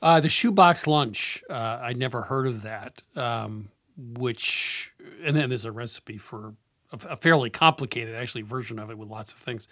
[0.00, 1.42] uh, the shoebox lunch.
[1.48, 3.02] Uh, I never heard of that.
[3.14, 4.92] Um, which,
[5.22, 6.54] and then there's a recipe for
[6.92, 9.68] a, a fairly complicated, actually, version of it with lots of things.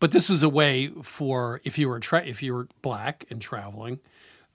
[0.00, 3.40] But this was a way for if you were tra- if you were black and
[3.40, 4.00] traveling,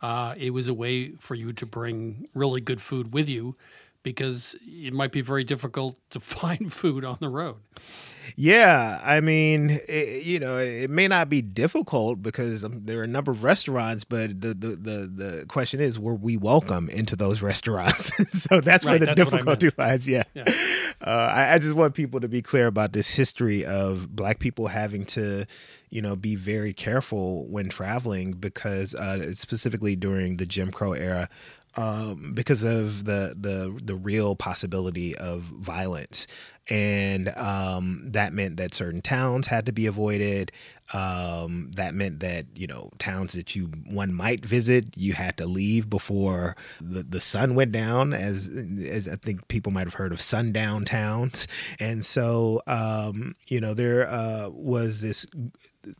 [0.01, 3.55] uh, it was a way for you to bring really good food with you
[4.03, 7.57] because it might be very difficult to find food on the road.
[8.35, 13.03] Yeah, I mean, it, you know, it may not be difficult because um, there are
[13.03, 17.15] a number of restaurants, but the the the, the question is, were we welcome into
[17.15, 18.11] those restaurants?
[18.39, 20.07] so that's right, where the that's difficulty lies.
[20.07, 20.43] Yeah, yeah.
[21.01, 24.67] Uh, I, I just want people to be clear about this history of Black people
[24.67, 25.45] having to
[25.89, 31.29] you know, be very careful when traveling because uh, specifically during the Jim Crow era,
[31.79, 36.27] um, because of the the the real possibility of violence,
[36.69, 40.51] and um, that meant that certain towns had to be avoided.
[40.91, 45.45] Um, that meant that you know towns that you one might visit, you had to
[45.45, 48.49] leave before the, the sun went down, as
[48.85, 51.47] as I think people might have heard of sundown towns,
[51.79, 55.25] and so um, you know there uh, was this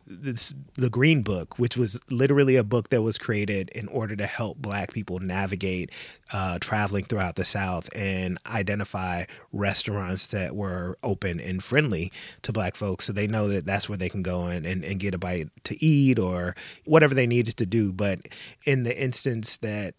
[0.08, 4.26] this the Green Book, which was literally a book that was created in order to
[4.26, 5.92] help Black people navigate
[6.32, 12.12] uh, traveling throughout the South and identify restaurants that were open and friendly
[12.42, 15.00] to Black folks, so they know that that's where they can go and, and, and
[15.00, 17.92] get a bite to eat or whatever they needed to do.
[17.92, 18.20] But
[18.66, 19.96] in the instance that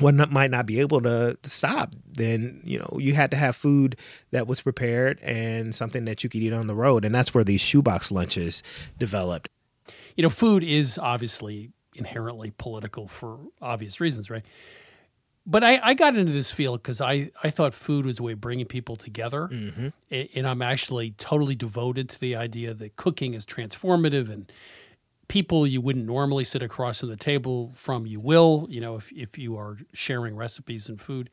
[0.00, 3.36] one not, might not be able to, to stop, then you know you had to
[3.36, 3.96] have food
[4.30, 7.44] that was prepared and something that you could eat on the road, and that's where
[7.44, 8.62] these shoebox lunches
[8.98, 9.48] developed.
[10.16, 14.44] You know, food is obviously inherently political for obvious reasons, right?
[15.46, 18.32] But I, I got into this field because I, I thought food was a way
[18.32, 19.48] of bringing people together.
[19.50, 19.92] Mhm.
[20.10, 24.52] And, and I'm actually totally devoted to the idea that cooking is transformative and
[25.28, 29.12] people you wouldn't normally sit across from the table from, you will, you know, if,
[29.12, 31.30] if you are sharing recipes and food.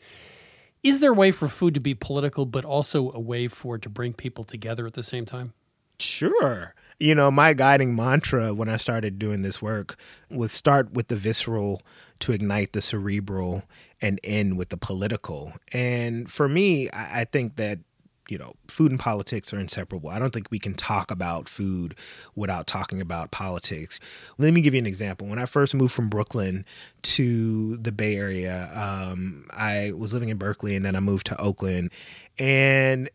[0.83, 3.81] Is there a way for food to be political, but also a way for it
[3.83, 5.53] to bring people together at the same time?
[5.97, 6.75] Sure.
[6.99, 9.97] You know, my guiding mantra when I started doing this work
[10.29, 11.81] was start with the visceral
[12.19, 13.63] to ignite the cerebral
[14.01, 15.53] and end with the political.
[15.71, 17.79] And for me, I, I think that,
[18.27, 20.09] you know, food and politics are inseparable.
[20.09, 21.95] I don't think we can talk about food
[22.35, 23.99] without talking about politics.
[24.37, 25.27] Let me give you an example.
[25.27, 26.65] When I first moved from Brooklyn
[27.03, 31.39] to the Bay Area, um, I was living in Berkeley and then I moved to
[31.39, 31.91] Oakland.
[32.37, 33.09] And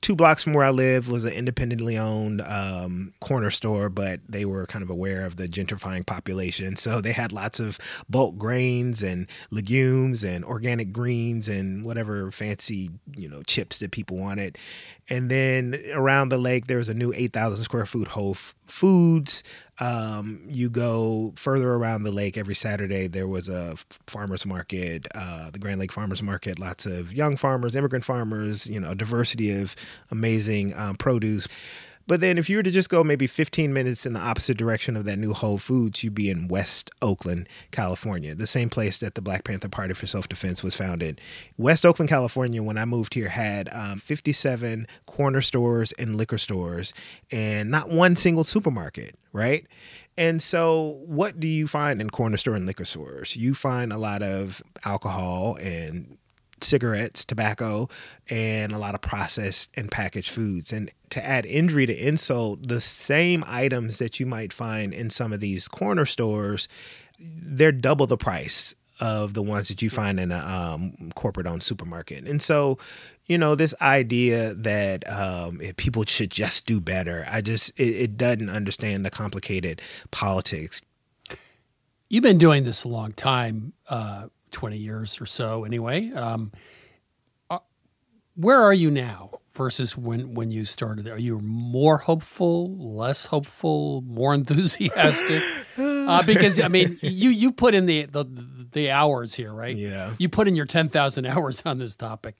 [0.00, 4.44] two blocks from where I live was an independently owned um, corner store, but they
[4.44, 6.76] were kind of aware of the gentrifying population.
[6.76, 7.78] So they had lots of
[8.08, 14.16] bulk grains and legumes and organic greens and whatever fancy, you know, chips that people
[14.16, 14.56] wanted.
[15.10, 18.34] And then around the lake, there was a new 8,000 square foot Whole
[18.66, 19.42] Foods.
[19.80, 25.50] Um, you go further around the lake every Saturday, there was a farmer's market, uh,
[25.50, 29.50] the Grand Lake Farmers Market, lots of young farmers, immigrant farmers, you know, a diversity
[29.50, 29.74] of
[30.10, 31.48] amazing um, produce.
[32.10, 34.96] But then if you were to just go maybe 15 minutes in the opposite direction
[34.96, 39.14] of that new Whole Foods, you'd be in West Oakland, California, the same place that
[39.14, 41.20] the Black Panther Party for Self Defense was founded.
[41.56, 46.92] West Oakland, California, when I moved here, had um, 57 corner stores and liquor stores
[47.30, 49.64] and not one single supermarket, right?
[50.18, 53.36] And so, what do you find in corner store and liquor stores?
[53.36, 56.18] You find a lot of alcohol and
[56.62, 57.88] cigarettes, tobacco,
[58.28, 60.72] and a lot of processed and packaged foods.
[60.72, 65.32] And to add injury to insult, the same items that you might find in some
[65.32, 66.68] of these corner stores,
[67.18, 71.62] they're double the price of the ones that you find in a um, corporate owned
[71.62, 72.24] supermarket.
[72.24, 72.78] And so,
[73.26, 78.16] you know, this idea that um, people should just do better, I just, it, it
[78.16, 79.80] doesn't understand the complicated
[80.10, 80.82] politics.
[82.08, 86.10] You've been doing this a long time, uh, 20 years or so anyway.
[86.12, 86.52] Um,
[87.48, 87.58] uh,
[88.34, 91.08] where are you now versus when, when you started?
[91.08, 95.42] Are you more hopeful, less hopeful, more enthusiastic?
[95.78, 98.24] uh, because I mean, you you put in the, the
[98.72, 99.76] the hours here, right?
[99.76, 100.14] Yeah.
[100.18, 102.36] You put in your 10,000 hours on this topic.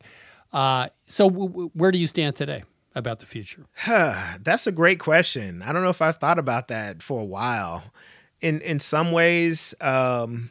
[0.52, 3.66] Uh, so w- w- where do you stand today about the future?
[3.86, 5.62] That's a great question.
[5.62, 7.84] I don't know if I've thought about that for a while.
[8.40, 10.50] In in some ways, um,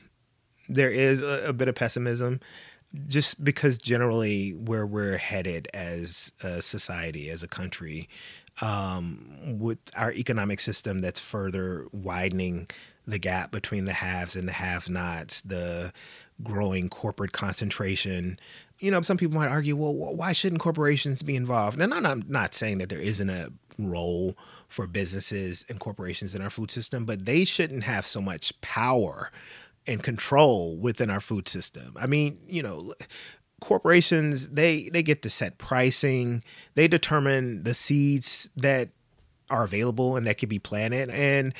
[0.69, 2.39] there is a, a bit of pessimism,
[3.07, 8.07] just because generally where we're headed as a society, as a country,
[8.61, 12.69] um, with our economic system that's further widening
[13.07, 15.91] the gap between the haves and the have-nots, the
[16.43, 18.37] growing corporate concentration.
[18.79, 21.79] You know, some people might argue, well, why shouldn't corporations be involved?
[21.79, 26.41] And I'm not, not saying that there isn't a role for businesses and corporations in
[26.41, 29.31] our food system, but they shouldn't have so much power
[29.87, 31.95] and control within our food system.
[31.99, 32.93] I mean, you know,
[33.61, 36.43] corporations they they get to set pricing,
[36.75, 38.89] they determine the seeds that
[39.49, 41.53] are available and that can be planted and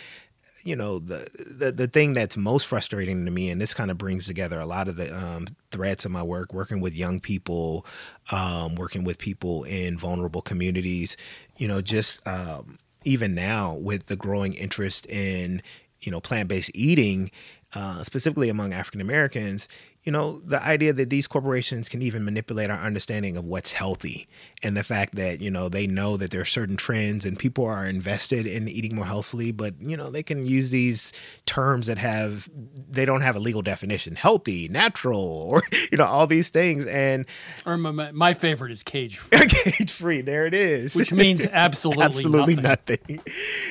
[0.64, 3.98] you know the, the the thing that's most frustrating to me and this kind of
[3.98, 7.86] brings together a lot of the um, threads of my work working with young people
[8.32, 11.18] um, working with people in vulnerable communities
[11.58, 15.62] you know just um, even now with the growing interest in
[16.02, 17.32] you know plant-based eating
[17.74, 19.68] uh, specifically among African Americans,
[20.10, 24.28] you know, the idea that these corporations can even manipulate our understanding of what's healthy
[24.64, 27.64] and the fact that, you know, they know that there are certain trends and people
[27.64, 31.14] are invested in eating more healthfully, but, you know, they can use these
[31.46, 32.50] terms that have,
[32.90, 36.88] they don't have a legal definition healthy, natural, or, you know, all these things.
[36.88, 37.28] And,
[37.68, 39.38] or my, my favorite is cage free.
[39.48, 40.96] cage free, there it is.
[40.96, 42.98] Which means absolutely, absolutely nothing.
[43.08, 43.22] nothing.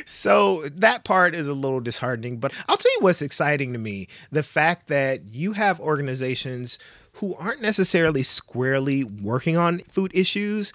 [0.06, 4.06] So that part is a little disheartening, but I'll tell you what's exciting to me
[4.30, 6.27] the fact that you have organizations
[7.14, 10.72] who aren't necessarily squarely working on food issues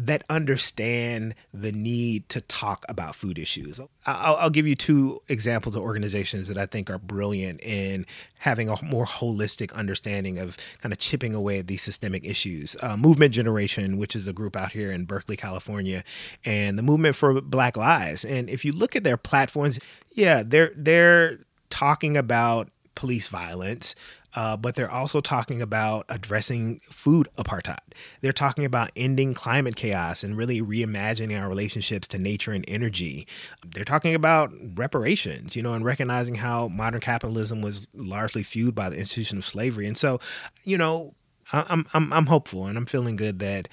[0.00, 3.78] that understand the need to talk about food issues.
[4.06, 8.06] I'll, I'll, give you two examples of organizations that I think are brilliant in
[8.38, 12.76] having a more holistic understanding of kind of chipping away at these systemic issues.
[12.80, 16.02] Uh, Movement Generation, which is a group out here in Berkeley, California,
[16.46, 18.24] and the Movement for Black Lives.
[18.24, 19.78] And if you look at their platforms,
[20.12, 23.94] yeah, they're they're talking about police violence,
[24.34, 27.78] uh, but they're also talking about addressing food apartheid.
[28.20, 33.26] They're talking about ending climate chaos and really reimagining our relationships to nature and energy.
[33.66, 38.88] They're talking about reparations, you know, and recognizing how modern capitalism was largely fueled by
[38.90, 39.86] the institution of slavery.
[39.86, 40.20] And so,
[40.64, 41.14] you know,
[41.52, 43.68] I'm I'm I'm hopeful and I'm feeling good that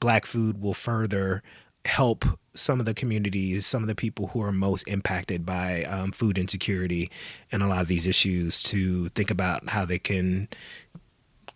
[0.00, 1.42] black food will further
[1.84, 2.24] help
[2.54, 6.38] some of the communities, some of the people who are most impacted by um, food
[6.38, 7.10] insecurity
[7.50, 10.48] and a lot of these issues to think about how they can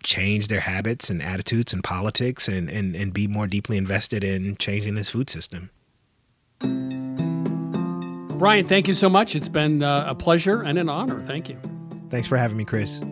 [0.02, 4.56] change their habits and attitudes and politics and, and, and be more deeply invested in
[4.56, 5.70] changing this food system.
[8.38, 9.34] Bryant, thank you so much.
[9.34, 11.20] It's been uh, a pleasure and an honor.
[11.22, 11.58] Thank you.
[12.10, 13.02] Thanks for having me, Chris.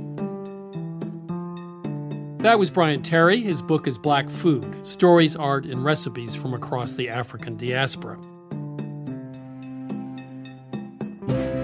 [2.39, 3.41] That was Bryant Terry.
[3.41, 8.18] His book is Black Food Stories, Art, and Recipes from Across the African Diaspora.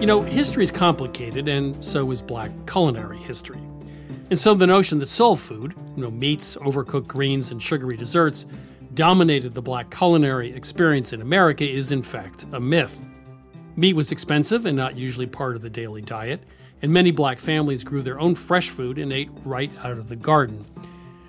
[0.00, 3.60] You know, history is complicated, and so is black culinary history.
[4.30, 8.46] And so the notion that soul food, you know, meats, overcooked greens, and sugary desserts,
[8.94, 13.00] dominated the black culinary experience in America is, in fact, a myth.
[13.76, 16.42] Meat was expensive and not usually part of the daily diet
[16.82, 20.16] and many black families grew their own fresh food and ate right out of the
[20.16, 20.64] garden.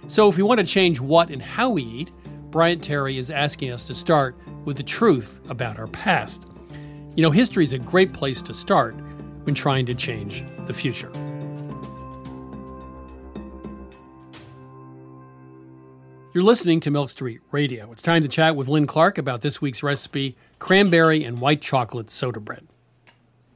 [0.07, 2.11] So, if we want to change what and how we eat,
[2.51, 4.35] Bryant Terry is asking us to start
[4.65, 6.47] with the truth about our past.
[7.15, 8.95] You know, history is a great place to start
[9.43, 11.11] when trying to change the future.
[16.33, 17.91] You're listening to Milk Street Radio.
[17.91, 22.09] It's time to chat with Lynn Clark about this week's recipe cranberry and white chocolate
[22.09, 22.67] soda bread.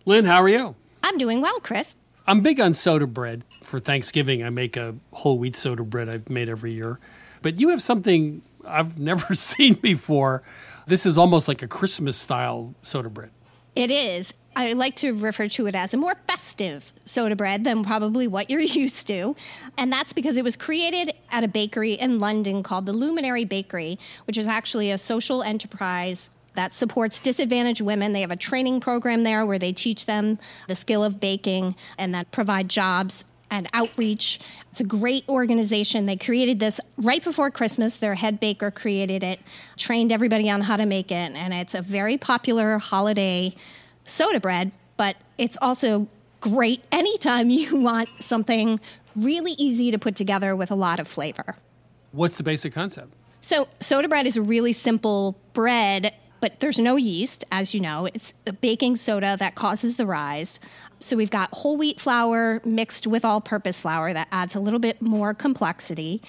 [0.05, 0.75] Lynn, how are you?
[1.07, 1.95] I'm doing well, Chris.
[2.27, 3.45] I'm big on soda bread.
[3.63, 6.99] For Thanksgiving, I make a whole wheat soda bread I've made every year.
[7.41, 10.43] But you have something I've never seen before.
[10.85, 13.31] This is almost like a Christmas style soda bread.
[13.73, 14.33] It is.
[14.53, 18.49] I like to refer to it as a more festive soda bread than probably what
[18.49, 19.37] you're used to.
[19.77, 23.97] And that's because it was created at a bakery in London called the Luminary Bakery,
[24.25, 28.13] which is actually a social enterprise that supports disadvantaged women.
[28.13, 32.15] They have a training program there where they teach them the skill of baking and
[32.15, 34.39] that provide jobs and outreach.
[34.71, 36.07] It's a great organization.
[36.07, 37.97] They created this right before Christmas.
[37.97, 39.39] Their head baker created it,
[39.77, 43.53] trained everybody on how to make it, and it's a very popular holiday
[44.05, 46.07] soda bread, but it's also
[46.41, 48.79] great anytime you want something
[49.15, 51.55] really easy to put together with a lot of flavor.
[52.13, 53.13] What's the basic concept?
[53.41, 58.07] So, soda bread is a really simple bread but there's no yeast, as you know.
[58.13, 60.59] It's the baking soda that causes the rise.
[60.99, 64.79] So we've got whole wheat flour mixed with all purpose flour that adds a little
[64.79, 66.21] bit more complexity.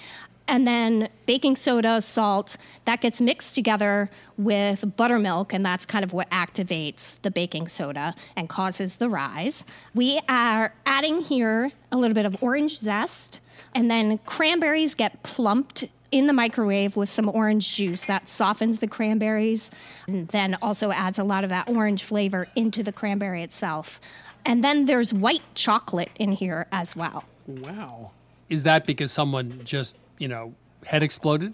[0.47, 6.11] And then baking soda, salt, that gets mixed together with buttermilk, and that's kind of
[6.11, 9.63] what activates the baking soda and causes the rise.
[9.93, 13.39] We are adding here a little bit of orange zest,
[13.75, 18.87] and then cranberries get plumped in the microwave with some orange juice that softens the
[18.87, 19.69] cranberries
[20.07, 23.99] and then also adds a lot of that orange flavor into the cranberry itself.
[24.45, 27.25] And then there's white chocolate in here as well.
[27.47, 28.11] Wow.
[28.47, 30.53] Is that because someone just, you know,
[30.85, 31.53] head exploded?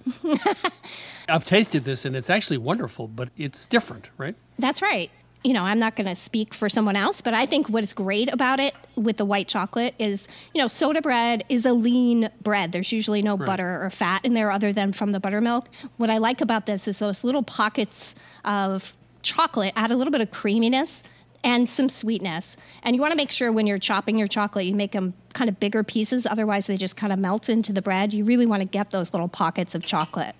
[1.30, 4.36] I've tasted this and it's actually wonderful, but it's different, right?
[4.58, 5.12] That's right
[5.46, 7.94] you know, I'm not going to speak for someone else, but I think what is
[7.94, 12.30] great about it with the white chocolate is, you know, soda bread is a lean
[12.42, 12.72] bread.
[12.72, 13.46] There's usually no right.
[13.46, 15.70] butter or fat in there other than from the buttermilk.
[15.98, 20.22] What I like about this is those little pockets of chocolate add a little bit
[20.22, 21.04] of creaminess
[21.44, 22.58] and some sweetness.
[22.82, 25.48] And you want to make sure when you're chopping your chocolate, you make them kind
[25.48, 26.26] of bigger pieces.
[26.26, 28.16] Otherwise, they just kind of melt into the bread.
[28.16, 30.34] You really want to get those little pockets of chocolate.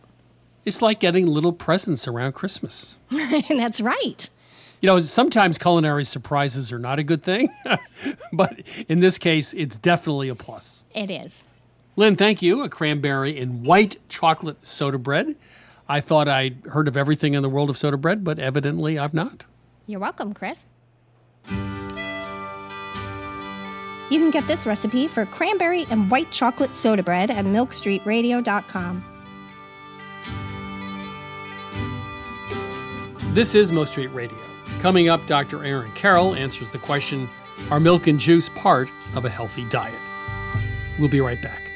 [0.66, 2.98] It's like getting little presents around Christmas.
[3.50, 4.30] That's right.
[4.86, 7.50] You know, sometimes culinary surprises are not a good thing,
[8.32, 10.84] but in this case, it's definitely a plus.
[10.94, 11.44] It is.
[11.96, 12.64] Lynn, thank you.
[12.64, 15.38] A cranberry and white chocolate soda bread.
[15.90, 19.16] I thought I'd heard of everything in the world of soda bread, but evidently I've
[19.16, 19.46] not.
[19.88, 20.68] You're welcome, Chris.
[21.50, 21.56] You
[24.20, 29.04] can get this recipe for cranberry and white chocolate soda bread at milkstreetradio.com.
[33.34, 34.45] This is Milk Street Radio.
[34.86, 35.66] Coming up, Dr.
[35.66, 37.28] Aaron Carroll answers the question
[37.72, 40.00] Are milk and juice part of a healthy diet?
[41.00, 41.72] We'll be right back.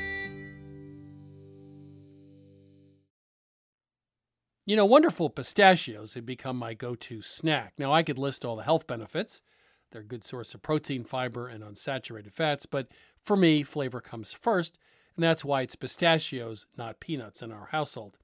[4.67, 7.73] You know, wonderful pistachios have become my go to snack.
[7.79, 9.41] Now, I could list all the health benefits.
[9.91, 12.89] They're a good source of protein, fiber, and unsaturated fats, but
[13.23, 14.77] for me, flavor comes first,
[15.15, 18.19] and that's why it's pistachios, not peanuts, in our household.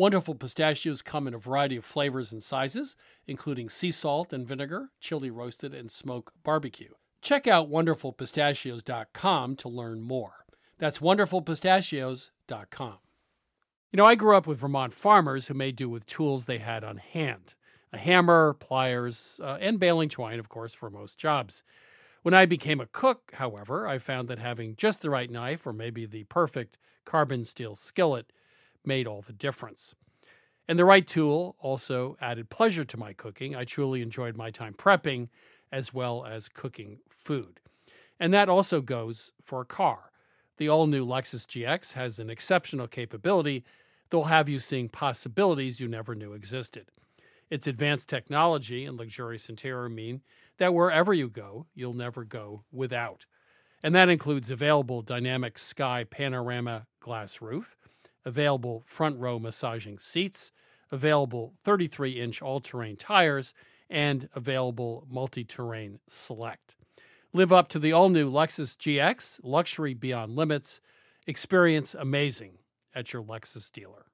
[0.00, 2.96] Wonderful pistachios come in a variety of flavors and sizes,
[3.26, 6.94] including sea salt and vinegar, chili roasted, and smoke barbecue.
[7.20, 10.46] check out wonderfulpistachios.com to learn more.
[10.78, 12.98] That's wonderfulpistachios.com.
[13.92, 16.82] You know, I grew up with Vermont farmers who made do with tools they had
[16.82, 17.52] on hand
[17.92, 21.62] a hammer, pliers, uh, and baling twine, of course, for most jobs.
[22.22, 25.74] When I became a cook, however, I found that having just the right knife or
[25.74, 28.32] maybe the perfect carbon steel skillet
[28.84, 29.94] made all the difference.
[30.68, 33.56] And the right tool also added pleasure to my cooking.
[33.56, 35.28] I truly enjoyed my time prepping
[35.72, 37.60] as well as cooking food.
[38.18, 40.12] And that also goes for a car.
[40.58, 43.64] The all new Lexus GX has an exceptional capability
[44.10, 46.90] that will have you seeing possibilities you never knew existed.
[47.48, 50.20] Its advanced technology and luxurious interior mean
[50.58, 53.26] that wherever you go, you'll never go without.
[53.82, 57.76] And that includes available dynamic sky panorama glass roof,
[58.24, 60.52] available front row massaging seats,
[60.90, 63.54] available 33 inch all terrain tires,
[63.88, 66.76] and available multi terrain select.
[67.32, 70.80] Live up to the all new Lexus GX, luxury beyond limits.
[71.26, 72.58] Experience amazing
[72.94, 74.06] at your Lexus dealer.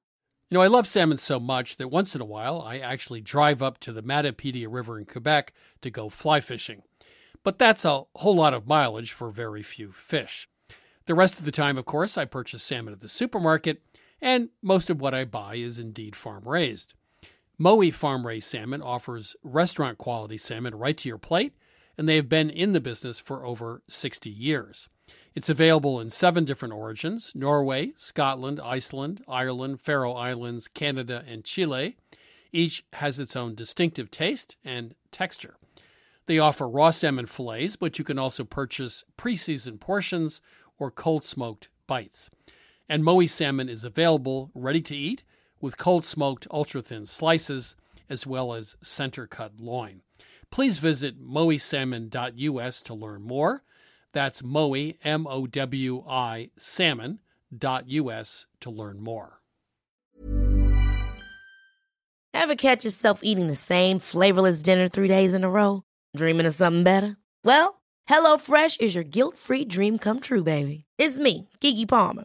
[0.49, 3.63] You know, I love salmon so much that once in a while I actually drive
[3.63, 6.83] up to the Matapedia River in Quebec to go fly fishing.
[7.43, 10.49] But that's a whole lot of mileage for very few fish.
[11.07, 13.81] The rest of the time, of course, I purchase salmon at the supermarket,
[14.21, 16.95] and most of what I buy is indeed farm raised.
[17.59, 21.55] Mowi Farm Raised Salmon offers restaurant quality salmon right to your plate,
[21.97, 24.91] and they have been in the business for over 60 years.
[25.35, 31.97] It's available in seven different origins Norway, Scotland, Iceland, Ireland, Faroe Islands, Canada, and Chile.
[32.53, 35.57] Each has its own distinctive taste and texture.
[36.27, 40.41] They offer raw salmon fillets, but you can also purchase pre seasoned portions
[40.79, 42.31] or cold smoked bites.
[42.89, 45.25] And Mowi salmon is available ready to eat
[45.61, 47.77] with cold smoked ultra thin slices
[48.09, 50.03] as well as center cut loin.
[50.51, 53.65] Please visit mowisalmon.us to learn more.
[54.13, 59.41] That's Mowi, M O W I, salmon.us to learn more.
[62.33, 65.83] Ever catch yourself eating the same flavorless dinner three days in a row?
[66.15, 67.17] Dreaming of something better?
[67.45, 70.85] Well, HelloFresh is your guilt free dream come true, baby.
[70.97, 72.25] It's me, Keke Palmer.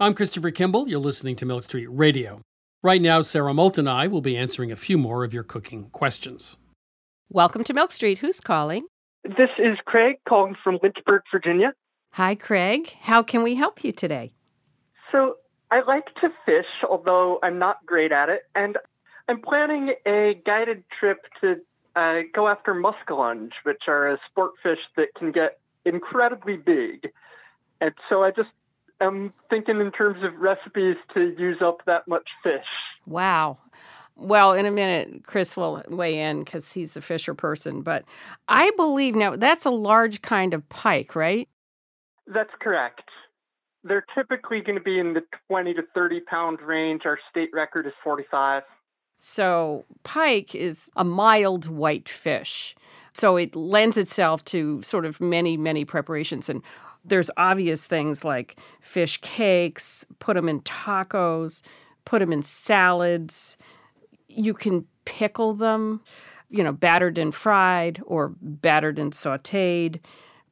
[0.00, 2.40] i'm christopher kimball you're listening to milk street radio
[2.82, 5.90] Right now, Sara Moulton and I will be answering a few more of your cooking
[5.90, 6.56] questions.
[7.28, 8.16] Welcome to Milk Street.
[8.20, 8.86] Who's calling?
[9.22, 11.74] This is Craig calling from Lynchburg, Virginia.
[12.12, 12.96] Hi, Craig.
[13.02, 14.32] How can we help you today?
[15.12, 15.34] So,
[15.70, 18.78] I like to fish, although I'm not great at it, and
[19.28, 21.56] I'm planning a guided trip to
[21.96, 27.10] uh, go after muskellunge, which are a sport fish that can get incredibly big.
[27.82, 28.48] And so I just
[29.00, 32.66] am thinking in terms of recipes to use up that much fish.
[33.06, 33.58] Wow.
[34.16, 37.80] Well, in a minute, Chris will weigh in because he's a fisher person.
[37.80, 38.04] But
[38.48, 41.48] I believe now that's a large kind of pike, right?
[42.26, 43.02] That's correct.
[43.82, 47.02] They're typically going to be in the 20 to 30 pound range.
[47.06, 48.62] Our state record is 45.
[49.18, 52.74] So, pike is a mild white fish.
[53.14, 56.48] So, it lends itself to sort of many, many preparations.
[56.50, 56.62] And
[57.04, 61.62] there's obvious things like fish cakes, put them in tacos,
[62.04, 63.56] put them in salads.
[64.28, 66.00] You can pickle them,
[66.50, 70.00] you know, battered and fried or battered and sauteed,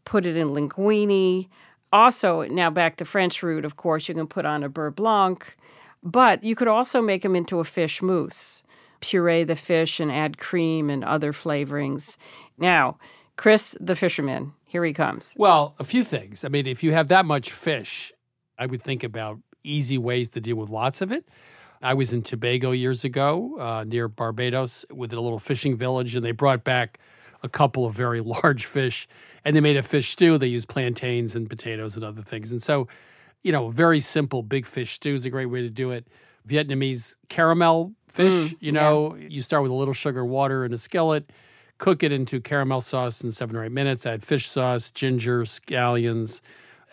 [0.05, 1.49] put it in linguine.
[1.93, 5.57] Also, now back to French root, of course, you can put on a beurre blanc,
[6.03, 8.63] but you could also make them into a fish mousse.
[9.01, 12.17] Puree the fish and add cream and other flavorings.
[12.59, 12.99] Now,
[13.37, 15.35] Chris the fisherman, here he comes.
[15.37, 16.45] Well, a few things.
[16.45, 18.13] I mean, if you have that much fish,
[18.59, 21.29] I would think about easy ways to deal with lots of it.
[21.81, 26.25] I was in Tobago years ago uh, near Barbados with a little fishing village, and
[26.25, 26.99] they brought back
[27.43, 29.09] a couple of very large fish,
[29.45, 30.39] and they made a fish stew.
[30.39, 32.51] They used plantains and potatoes and other things.
[32.53, 32.89] And so,
[33.43, 36.09] you know, very simple big fish stew is a great way to do it.
[36.47, 40.79] Vietnamese caramel fish, Mm, you know, you start with a little sugar water in a
[40.79, 41.31] skillet,
[41.79, 46.41] cook it into caramel sauce in seven or eight minutes, add fish sauce, ginger, scallions,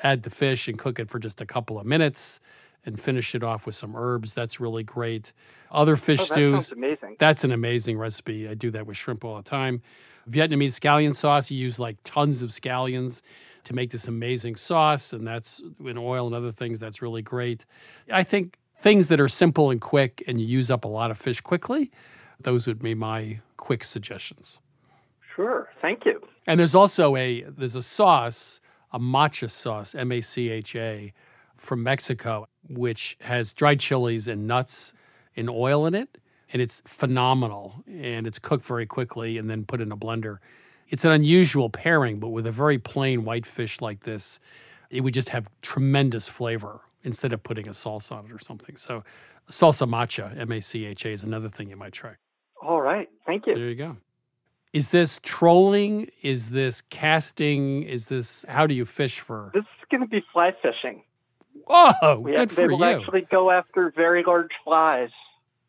[0.03, 2.39] add the fish and cook it for just a couple of minutes
[2.85, 4.33] and finish it off with some herbs.
[4.33, 5.33] That's really great.
[5.71, 6.71] Other fish Oh, stews.
[6.71, 7.15] amazing.
[7.19, 8.47] That's an amazing recipe.
[8.47, 9.81] I do that with shrimp all the time.
[10.29, 13.21] Vietnamese scallion sauce, you use like tons of scallions
[13.63, 16.79] to make this amazing sauce, and that's in oil and other things.
[16.79, 17.65] That's really great.
[18.11, 21.17] I think things that are simple and quick and you use up a lot of
[21.17, 21.91] fish quickly,
[22.39, 24.59] those would be my quick suggestions.
[25.35, 25.69] Sure.
[25.81, 26.21] Thank you.
[26.47, 28.61] And there's also a there's a sauce,
[28.91, 31.13] a macha sauce, M A C H A,
[31.55, 34.93] from Mexico, which has dried chilies and nuts
[35.35, 36.17] and oil in it,
[36.53, 37.83] and it's phenomenal.
[37.87, 40.37] And it's cooked very quickly and then put in a blender.
[40.87, 44.39] It's an unusual pairing, but with a very plain white fish like this,
[44.91, 48.77] it would just have tremendous flavor instead of putting a salsa on it or something.
[48.77, 49.03] So,
[49.49, 52.15] salsa macha, M A C H A, is another thing you might try.
[52.61, 53.09] All right.
[53.25, 53.55] Thank you.
[53.55, 53.97] There you go.
[54.75, 56.09] Is this trolling?
[56.21, 57.83] Is this casting?
[57.83, 59.51] Is this how do you fish for?
[59.53, 61.01] This is going to be fly fishing.
[61.67, 62.85] Oh, We- good they for will you.
[62.99, 65.09] actually go after very large flies.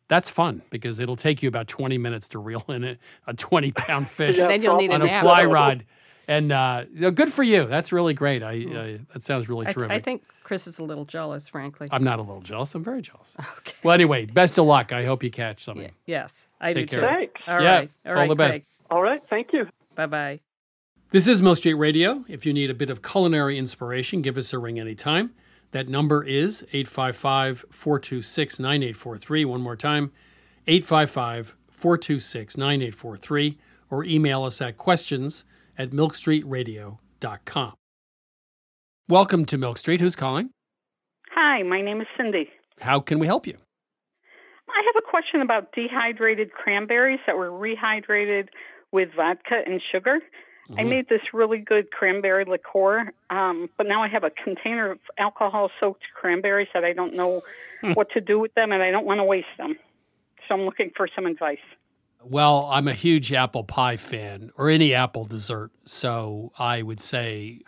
[0.09, 2.97] That's fun because it'll take you about 20 minutes to reel in a,
[3.27, 5.23] a 20 pound fish Then you'll need a on a nap.
[5.23, 5.85] fly rod.
[6.29, 6.83] And uh,
[7.13, 7.65] good for you.
[7.67, 8.43] That's really great.
[8.43, 9.91] I, I that sounds really I, terrific.
[9.95, 11.87] I think Chris is a little jealous, frankly.
[11.91, 12.75] I'm not a little jealous.
[12.75, 13.35] I'm very jealous.
[13.59, 13.73] Okay.
[13.83, 14.91] Well, anyway, best of luck.
[14.91, 15.91] I hope you catch something.
[16.05, 17.09] yes, I Take do care.
[17.09, 17.15] too.
[17.15, 17.41] Thanks.
[17.47, 17.91] All Yeah, right.
[18.05, 18.29] All all right.
[18.29, 18.63] the best.
[18.89, 19.21] All right.
[19.29, 19.67] Thank you.
[19.95, 20.39] Bye bye.
[21.11, 22.25] This is Milk Street Radio.
[22.27, 25.33] If you need a bit of culinary inspiration, give us a ring anytime.
[25.71, 29.45] That number is 855 426 9843.
[29.45, 30.11] One more time
[30.67, 33.57] 855 426 9843.
[33.89, 35.45] Or email us at questions
[35.77, 37.73] at milkstreetradio.com.
[39.07, 40.01] Welcome to Milk Street.
[40.01, 40.49] Who's calling?
[41.31, 42.49] Hi, my name is Cindy.
[42.81, 43.57] How can we help you?
[44.69, 48.49] I have a question about dehydrated cranberries that were rehydrated
[48.91, 50.19] with vodka and sugar.
[50.77, 50.89] I Mhm.
[50.89, 55.71] made this really good cranberry liqueur, um, but now I have a container of alcohol
[55.79, 57.41] soaked cranberries that I don't know
[57.81, 57.93] Hmm.
[57.93, 59.77] what to do with them and I don't want to waste them.
[60.47, 61.59] So I'm looking for some advice.
[62.23, 65.71] Well, I'm a huge apple pie fan or any apple dessert.
[65.85, 67.61] So I would say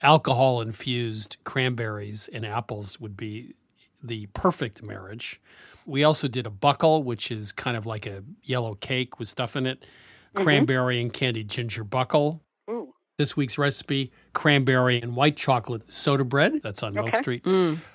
[0.00, 3.54] alcohol infused cranberries and apples would be
[4.02, 5.40] the perfect marriage.
[5.86, 9.56] We also did a buckle, which is kind of like a yellow cake with stuff
[9.56, 9.86] in it,
[10.34, 10.42] Mhm.
[10.42, 12.42] cranberry and candied ginger buckle.
[12.70, 12.94] Ooh.
[13.18, 16.60] This week's recipe cranberry and white chocolate soda bread.
[16.62, 17.18] That's on Milk Okay.
[17.18, 17.46] Street.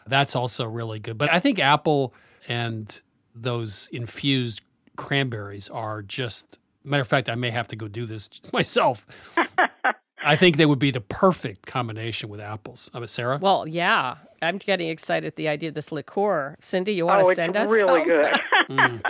[0.08, 1.18] That's also really good.
[1.18, 2.14] But I think apple
[2.48, 3.02] and
[3.36, 4.62] those infused
[4.96, 9.06] cranberries are just, matter of fact, I may have to go do this myself.
[10.24, 12.92] I think they would be the perfect combination with apples.
[12.94, 13.38] Uh, Sara?
[13.42, 14.16] Well, yeah.
[14.42, 16.56] I'm getting excited at the idea of this liqueur.
[16.62, 18.08] Cindy, you want Oh, to it's send us Oh, really some?
[18.08, 18.34] good.
[18.70, 19.02] Mm.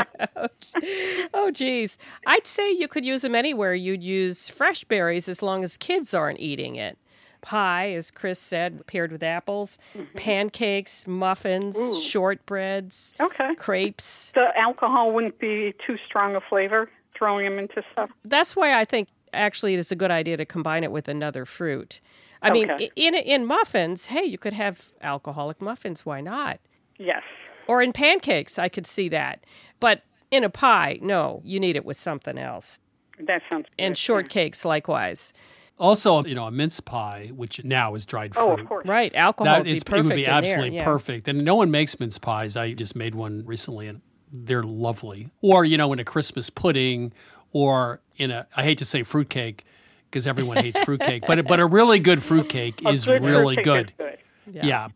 [1.34, 1.98] oh, geez.
[2.26, 3.74] I'd say you could use them anywhere.
[3.74, 6.98] You'd use fresh berries as long as kids aren't eating it.
[7.42, 10.18] Pie, as Chris said, paired with apples, mm-hmm.
[10.18, 12.00] pancakes, muffins, Ooh.
[12.02, 13.54] shortbreads, Okay.
[13.56, 14.32] crepes.
[14.34, 18.10] The alcohol wouldn't be too strong a flavor throwing them into stuff.
[18.24, 21.46] That's why I think actually it is a good idea to combine it with another
[21.46, 22.02] fruit.
[22.42, 22.86] I mean, Okay.
[22.86, 26.06] i- in in muffins, hey, you could have alcoholic muffins.
[26.06, 26.60] Why not?
[26.98, 27.24] Yes.
[27.68, 29.44] Or in pancakes, I could see that.
[29.80, 30.02] But
[30.32, 32.80] in a pie, no, you need it with something else.
[33.20, 35.34] That sounds And shortcakes, likewise.
[35.78, 38.44] Also, you know, a mince pie, which now is dried fruit.
[38.44, 38.88] Oh, of course.
[38.88, 40.84] Right, alcohol would be it's- perfect It would be in there, absolutely yeah.
[40.84, 41.28] perfect.
[41.28, 42.58] And no one makes mince pies.
[42.58, 44.02] I just made one recently and
[44.32, 45.30] they're lovely.
[45.42, 47.14] Or, you know, in a Christmas pudding
[47.52, 49.66] or in a, I hate to say fruitcake
[50.10, 53.86] because everyone hates fruitcake, but, but a really good fruitcake is good really fruitcake good.
[53.90, 54.56] is good.
[54.56, 54.66] Yeah.
[54.66, 54.88] Yeah.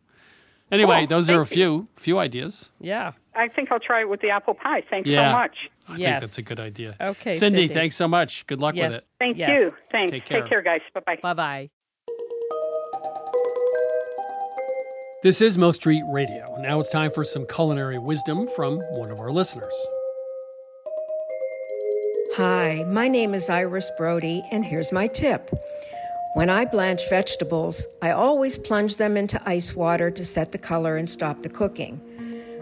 [0.72, 1.08] Anyway, Cool.
[1.08, 2.72] those are a Thank few few ideas.
[2.80, 3.12] Yeah.
[3.36, 4.84] I think I'll try it with the apple pie.
[4.91, 5.32] Thanks Yeah.
[5.32, 5.56] so much.
[5.88, 6.95] I think that's a good idea.
[6.99, 7.74] Okay, Cindy, Cindy.
[7.74, 8.45] thanks so much.
[8.47, 8.93] Good luck Yes.
[8.93, 9.08] with it.
[9.20, 9.58] Thank Yes.
[9.58, 9.76] you.
[9.91, 10.12] Thanks.
[10.12, 10.41] Take care.
[10.41, 10.82] Take care, guys.
[10.93, 11.18] Bye bye.
[11.22, 11.70] Bye bye.
[15.24, 16.58] This is Milk Street Radio.
[16.60, 19.74] Now it's time for some culinary wisdom from one of our listeners.
[22.38, 25.51] Hi, my name is Iris Brody, and here's my tip.
[26.34, 30.97] When I blanch vegetables, I always plunge them into ice water to set the color
[30.97, 32.01] and stop the cooking.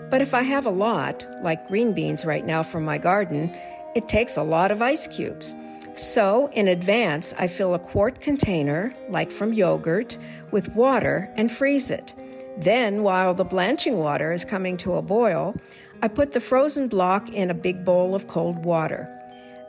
[0.10, 3.50] But if I have a lot, like green beans right now from my garden,
[3.96, 5.56] it takes a lot of ice cubes.
[5.94, 10.18] So, in advance, I fill a quart container, like from yogurt,
[10.52, 12.14] with water and freeze it.
[12.58, 15.56] Then, while the blanching water is coming to a boil,
[16.02, 19.08] I put the frozen block in a big bowl of cold water.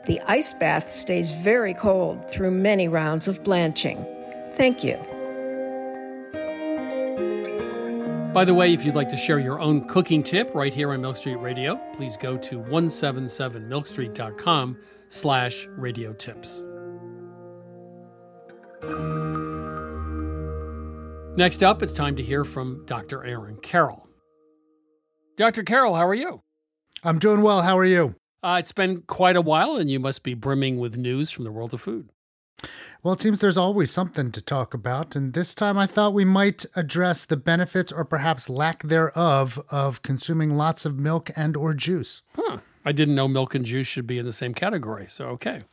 [0.05, 4.05] The ice bath stays very cold through many rounds of blanching.
[4.55, 4.97] Thank you.
[8.33, 11.01] By the way, if you'd like to share your own cooking tip right here on
[11.01, 14.77] Milk Street Radio, please go to 177milkstreet.com
[15.09, 16.63] slash radio tips.
[21.37, 23.23] Next up, it's time to hear from Dr.
[23.23, 24.07] Aaron Carroll.
[25.37, 25.63] Dr.
[25.63, 26.41] Carroll, how are you?
[27.03, 27.61] I'm doing well.
[27.61, 28.15] How are you?
[28.43, 31.51] Uh, it's been quite a while, and you must be brimming with news from the
[31.51, 32.09] world of food.
[33.01, 36.25] Well, it seems there's always something to talk about, and this time I thought we
[36.25, 41.73] might address the benefits or perhaps lack thereof of consuming lots of milk and or
[41.73, 42.21] juice.
[42.35, 42.57] Huh.
[42.85, 45.63] I didn't know milk and juice should be in the same category, so okay.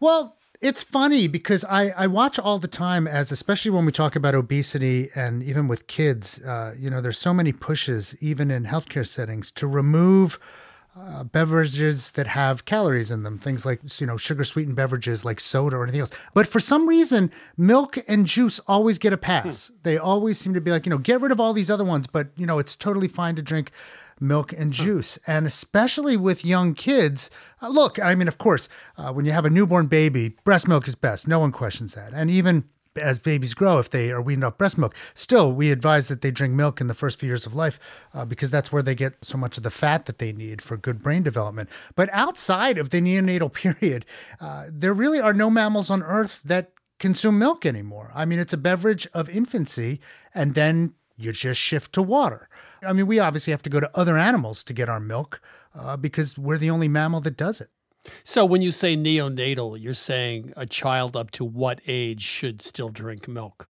[0.00, 4.16] Well, it's funny because I, I watch all the time as especially when we talk
[4.16, 8.64] about obesity and even with kids uh, you know there's so many pushes even in
[8.64, 10.40] healthcare settings to remove
[11.00, 15.40] uh, beverages that have calories in them, things like you know sugar sweetened beverages like
[15.40, 16.10] soda or anything else.
[16.34, 19.68] But for some reason, milk and juice always get a pass.
[19.68, 19.74] Hmm.
[19.82, 22.06] They always seem to be like you know get rid of all these other ones,
[22.06, 23.70] but you know it's totally fine to drink
[24.20, 27.30] milk and juice, and especially with young kids.
[27.62, 30.88] Uh, look, I mean, of course, uh, when you have a newborn baby, breast milk
[30.88, 31.28] is best.
[31.28, 32.64] No one questions that, and even
[32.98, 34.94] as babies grow if they are weaned off breast milk.
[35.14, 37.78] Still, we advise that they drink milk in the first few years of life
[38.14, 40.76] uh, because that's where they get so much of the fat that they need for
[40.76, 41.68] good brain development.
[41.94, 44.04] But outside of the neonatal period,
[44.40, 48.10] uh, there really are no mammals on Earth that consume milk anymore.
[48.14, 50.00] I mean, it's a beverage of infancy,
[50.34, 52.48] and then you just shift to water.
[52.86, 55.40] I mean, we obviously have to go to other animals to get our milk
[55.74, 57.70] uh, because we're the only mammal that does it.
[58.24, 62.88] So when you say neonatal, you're saying a child up to what age should still
[62.88, 63.68] drink milk?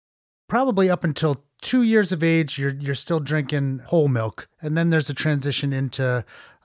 [0.47, 4.91] Probably up until two years of age, you're you're still drinking whole milk, and then
[4.91, 6.23] there's a transition into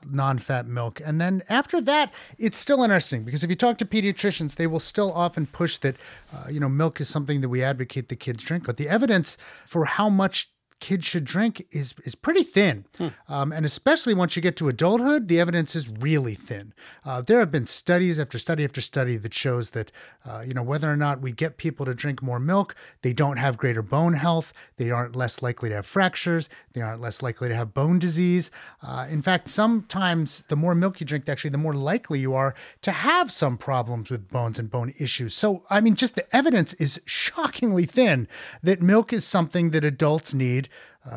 [0.09, 4.57] non-fat milk, and then after that, it's still interesting because if you talk to pediatricians,
[4.57, 5.97] they will still often push that,
[6.33, 8.65] uh, you know, milk is something that we advocate the kids drink.
[8.67, 10.51] But the evidence for how much
[10.81, 13.09] kids should drink is is pretty thin, hmm.
[13.29, 16.73] um, and especially once you get to adulthood, the evidence is really thin.
[17.05, 19.93] Uh, there have been studies after study after study that shows that
[20.25, 23.37] uh, you know whether or not we get people to drink more milk, they don't
[23.37, 27.49] have greater bone health, they aren't less likely to have fractures, they aren't less likely
[27.49, 28.51] to have bone disease.
[28.83, 32.55] Uh, in fact, sometimes the more milk you drink, actually, the more likely you are
[32.83, 35.35] to have some problems with bones and bone issues.
[35.35, 38.27] So, I mean, just the evidence is shockingly thin
[38.63, 40.69] that milk is something that adults need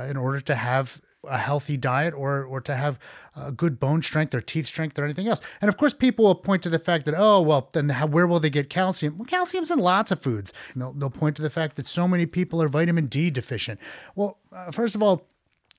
[0.09, 2.99] in order to have a healthy diet or or to have
[3.35, 5.41] uh, good bone strength or teeth strength or anything else.
[5.61, 8.27] And of course, people will point to the fact that oh well, then how, where
[8.27, 9.17] will they get calcium?
[9.17, 10.51] Well, calcium's in lots of foods.
[10.73, 13.79] And they'll, they'll point to the fact that so many people are vitamin D deficient.
[14.15, 15.25] Well, uh, first of all,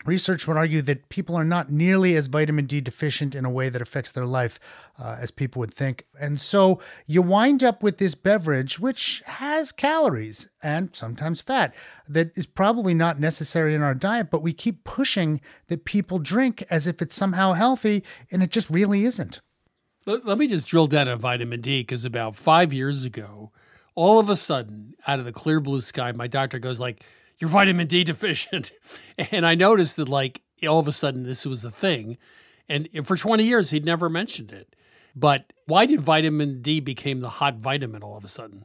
[0.06, 3.68] Research would argue that people are not nearly as vitamin D deficient in a way
[3.68, 4.60] that affects their life
[4.98, 6.06] uh, as people would think.
[6.20, 11.74] And so you wind up with this beverage, which has calories and sometimes fat,
[12.08, 16.64] that is probably not necessary in our diet, but we keep pushing that people drink
[16.68, 19.40] as if it's somehow healthy, and it just really isn't.
[20.06, 23.52] Let, let me just drill down on vitamin D because about five years ago,
[23.94, 27.04] all of a sudden, out of the clear blue sky, my doctor goes like,
[27.38, 28.72] you're vitamin D deficient.
[29.30, 32.18] and I noticed that like all of a sudden this was a thing.
[32.68, 34.74] And for 20 years he'd never mentioned it.
[35.14, 38.64] But why did vitamin D become the hot vitamin all of a sudden?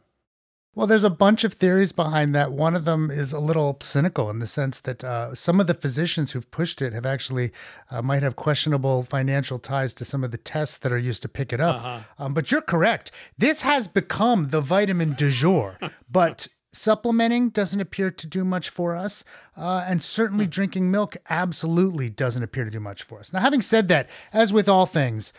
[0.75, 2.53] Well, there's a bunch of theories behind that.
[2.53, 5.73] One of them is a little cynical in the sense that uh, some of the
[5.73, 7.51] physicians who've pushed it have actually
[7.89, 11.27] uh, might have questionable financial ties to some of the tests that are used to
[11.27, 11.75] pick it up.
[11.75, 11.99] Uh-huh.
[12.17, 13.11] Um, but you're correct.
[13.37, 15.77] This has become the vitamin du jour.
[16.09, 19.23] but Supplementing doesn't appear to do much for us,
[19.57, 20.51] uh, and certainly hmm.
[20.51, 23.33] drinking milk absolutely doesn't appear to do much for us.
[23.33, 25.33] Now, having said that, as with all things,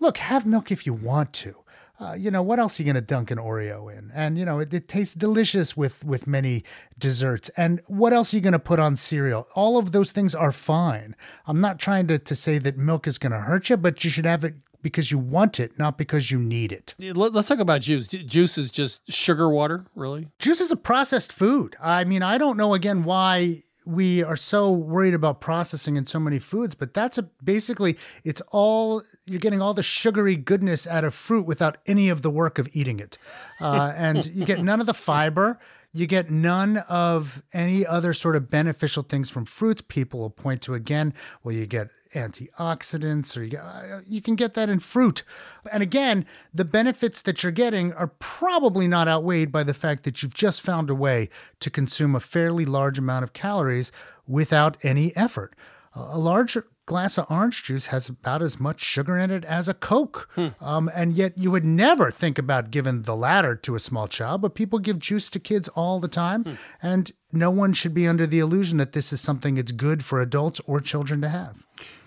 [0.00, 1.56] look, have milk if you want to.
[2.00, 4.10] Uh, you know what else are you going to dunk an Oreo in?
[4.12, 6.64] And you know it, it, tastes delicious with with many
[6.98, 7.48] desserts.
[7.50, 9.46] And what else are you going to put on cereal?
[9.54, 11.14] All of those things are fine.
[11.46, 14.10] I'm not trying to to say that milk is going to hurt you, but you
[14.10, 16.94] should have it because you want it, not because you need it.
[16.98, 18.08] Let's talk about juice.
[18.08, 20.28] Juice is just sugar water, really?
[20.38, 21.76] Juice is a processed food.
[21.80, 26.20] I mean, I don't know again why we are so worried about processing in so
[26.20, 31.04] many foods, but that's a basically it's all you're getting all the sugary goodness out
[31.04, 33.18] of fruit without any of the work of eating it,
[33.60, 35.58] uh, and you get none of the fiber.
[35.94, 39.82] You get none of any other sort of beneficial things from fruits.
[39.86, 41.12] People will point to again,
[41.44, 45.22] well, you get antioxidants or you, uh, you can get that in fruit.
[45.70, 50.22] And again, the benefits that you're getting are probably not outweighed by the fact that
[50.22, 51.28] you've just found a way
[51.60, 53.92] to consume a fairly large amount of calories
[54.26, 55.54] without any effort.
[55.94, 56.56] A large
[56.86, 60.28] glass of orange juice has about as much sugar in it as a Coke.
[60.60, 64.40] Um, and yet you would never think about giving the latter to a small child,
[64.42, 66.58] but people give juice to kids all the time.
[66.82, 70.20] And no one should be under the illusion that this is something that's good for
[70.20, 71.62] adults or children to have.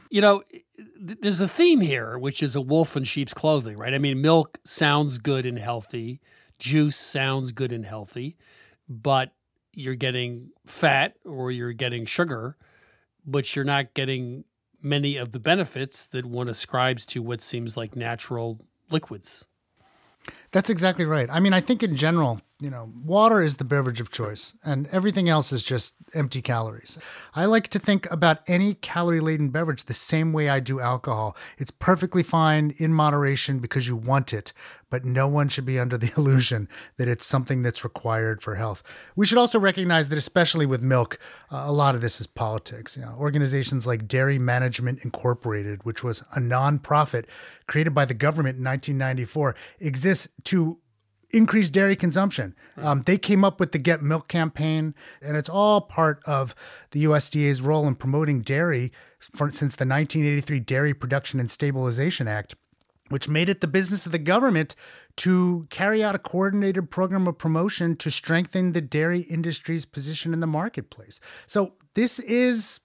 [0.09, 0.43] You know,
[1.07, 3.93] th- there's a theme here, which is a wolf in sheep's clothing, right?
[3.93, 6.21] I mean, milk sounds good and healthy,
[6.59, 8.37] juice sounds good and healthy,
[8.87, 9.33] but
[9.73, 12.55] you're getting fat or you're getting sugar,
[13.25, 14.45] but you're not getting
[14.81, 19.45] many of the benefits that one ascribes to what seems like natural liquids.
[20.51, 21.29] That's exactly right.
[21.29, 24.87] I mean, I think in general, you know, water is the beverage of choice, and
[24.87, 26.97] everything else is just empty calories.
[27.33, 31.35] I like to think about any calorie laden beverage the same way I do alcohol.
[31.57, 34.53] It's perfectly fine in moderation because you want it,
[34.89, 38.81] but no one should be under the illusion that it's something that's required for health.
[39.17, 41.19] We should also recognize that, especially with milk,
[41.51, 42.95] uh, a lot of this is politics.
[42.95, 47.25] You know, organizations like Dairy Management Incorporated, which was a nonprofit
[47.67, 50.79] created by the government in 1994, exists to
[51.31, 52.55] increase dairy consumption.
[52.77, 56.55] Um, they came up with the Got Milk campaign, and it's all part of
[56.91, 62.55] the USDA's role in promoting dairy for, since the 1983 Dairy Production and Stabilization Act,
[63.09, 64.75] which made it the business of the government
[65.17, 70.39] to carry out a coordinated program of promotion to strengthen the dairy industry's position in
[70.39, 71.19] the marketplace.
[71.47, 72.79] So this is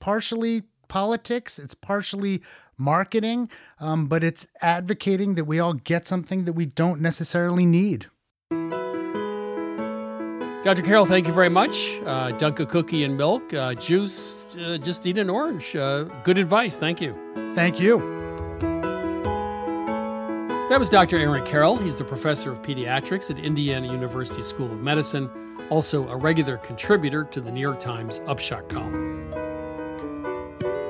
[0.00, 2.42] partially politics, it's partially
[2.76, 3.48] marketing,
[3.80, 8.06] um, but it's advocating that we all get something that we don't necessarily need.
[10.64, 10.80] Dr.
[10.80, 12.00] Carroll, thank you very much.
[12.06, 15.76] Uh, dunk a cookie in milk, uh, juice, uh, just eat an orange.
[15.76, 16.78] Uh, good advice.
[16.78, 17.14] Thank you.
[17.54, 17.98] Thank you.
[20.70, 21.18] That was Dr.
[21.18, 21.76] Aaron Carroll.
[21.76, 25.30] He's the professor of pediatrics at Indiana University School of Medicine,
[25.68, 29.33] also a regular contributor to the New York Times Upshot column.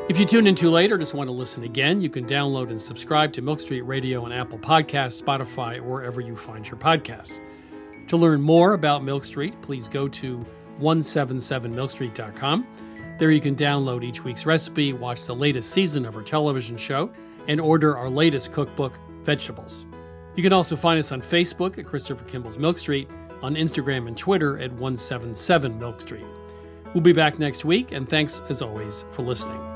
[0.06, 2.68] If you tune in too late or just want to listen again, you can download
[2.68, 6.76] and subscribe to Milk Street Radio on Apple Podcasts, Spotify, or wherever you find your
[6.76, 7.40] podcasts.
[8.08, 10.44] To learn more about Milk Street, please go to
[10.78, 12.66] 177milkstreet.com.
[13.18, 17.10] There you can download each week's recipe, watch the latest season of our television show,
[17.48, 19.86] and order our latest cookbook, Vegetables.
[20.36, 23.08] You can also find us on Facebook at Christopher Kimball's Milk Street,
[23.40, 26.26] on Instagram and Twitter at 177 Milk Street.
[26.92, 29.73] We'll be back next week, and thanks as always for listening.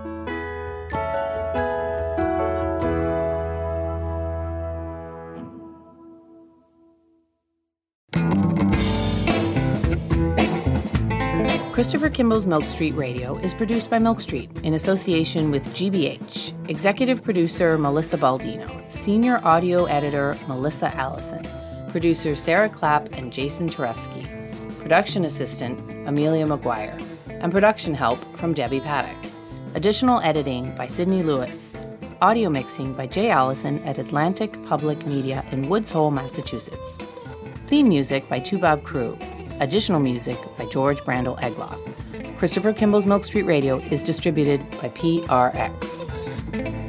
[11.79, 17.23] Christopher Kimball's Milk Street Radio is produced by Milk Street in association with GBH, executive
[17.23, 21.47] producer Melissa Baldino, senior audio editor Melissa Allison,
[21.91, 24.27] producers Sarah Clapp and Jason Tereski,
[24.81, 29.31] production assistant Amelia McGuire, and production help from Debbie Paddock.
[29.77, 31.75] Additional editing by Sydney Lewis.
[32.21, 36.99] Audio mixing by Jay Allison at Atlantic Public Media in Woods Hole, Massachusetts.
[37.69, 39.38] Theme music by Toubab Krewe.
[39.61, 41.79] Additional music by George Brandl Egloff.
[42.39, 46.88] Christopher Kimball's Milk Street Radio is distributed by PRX.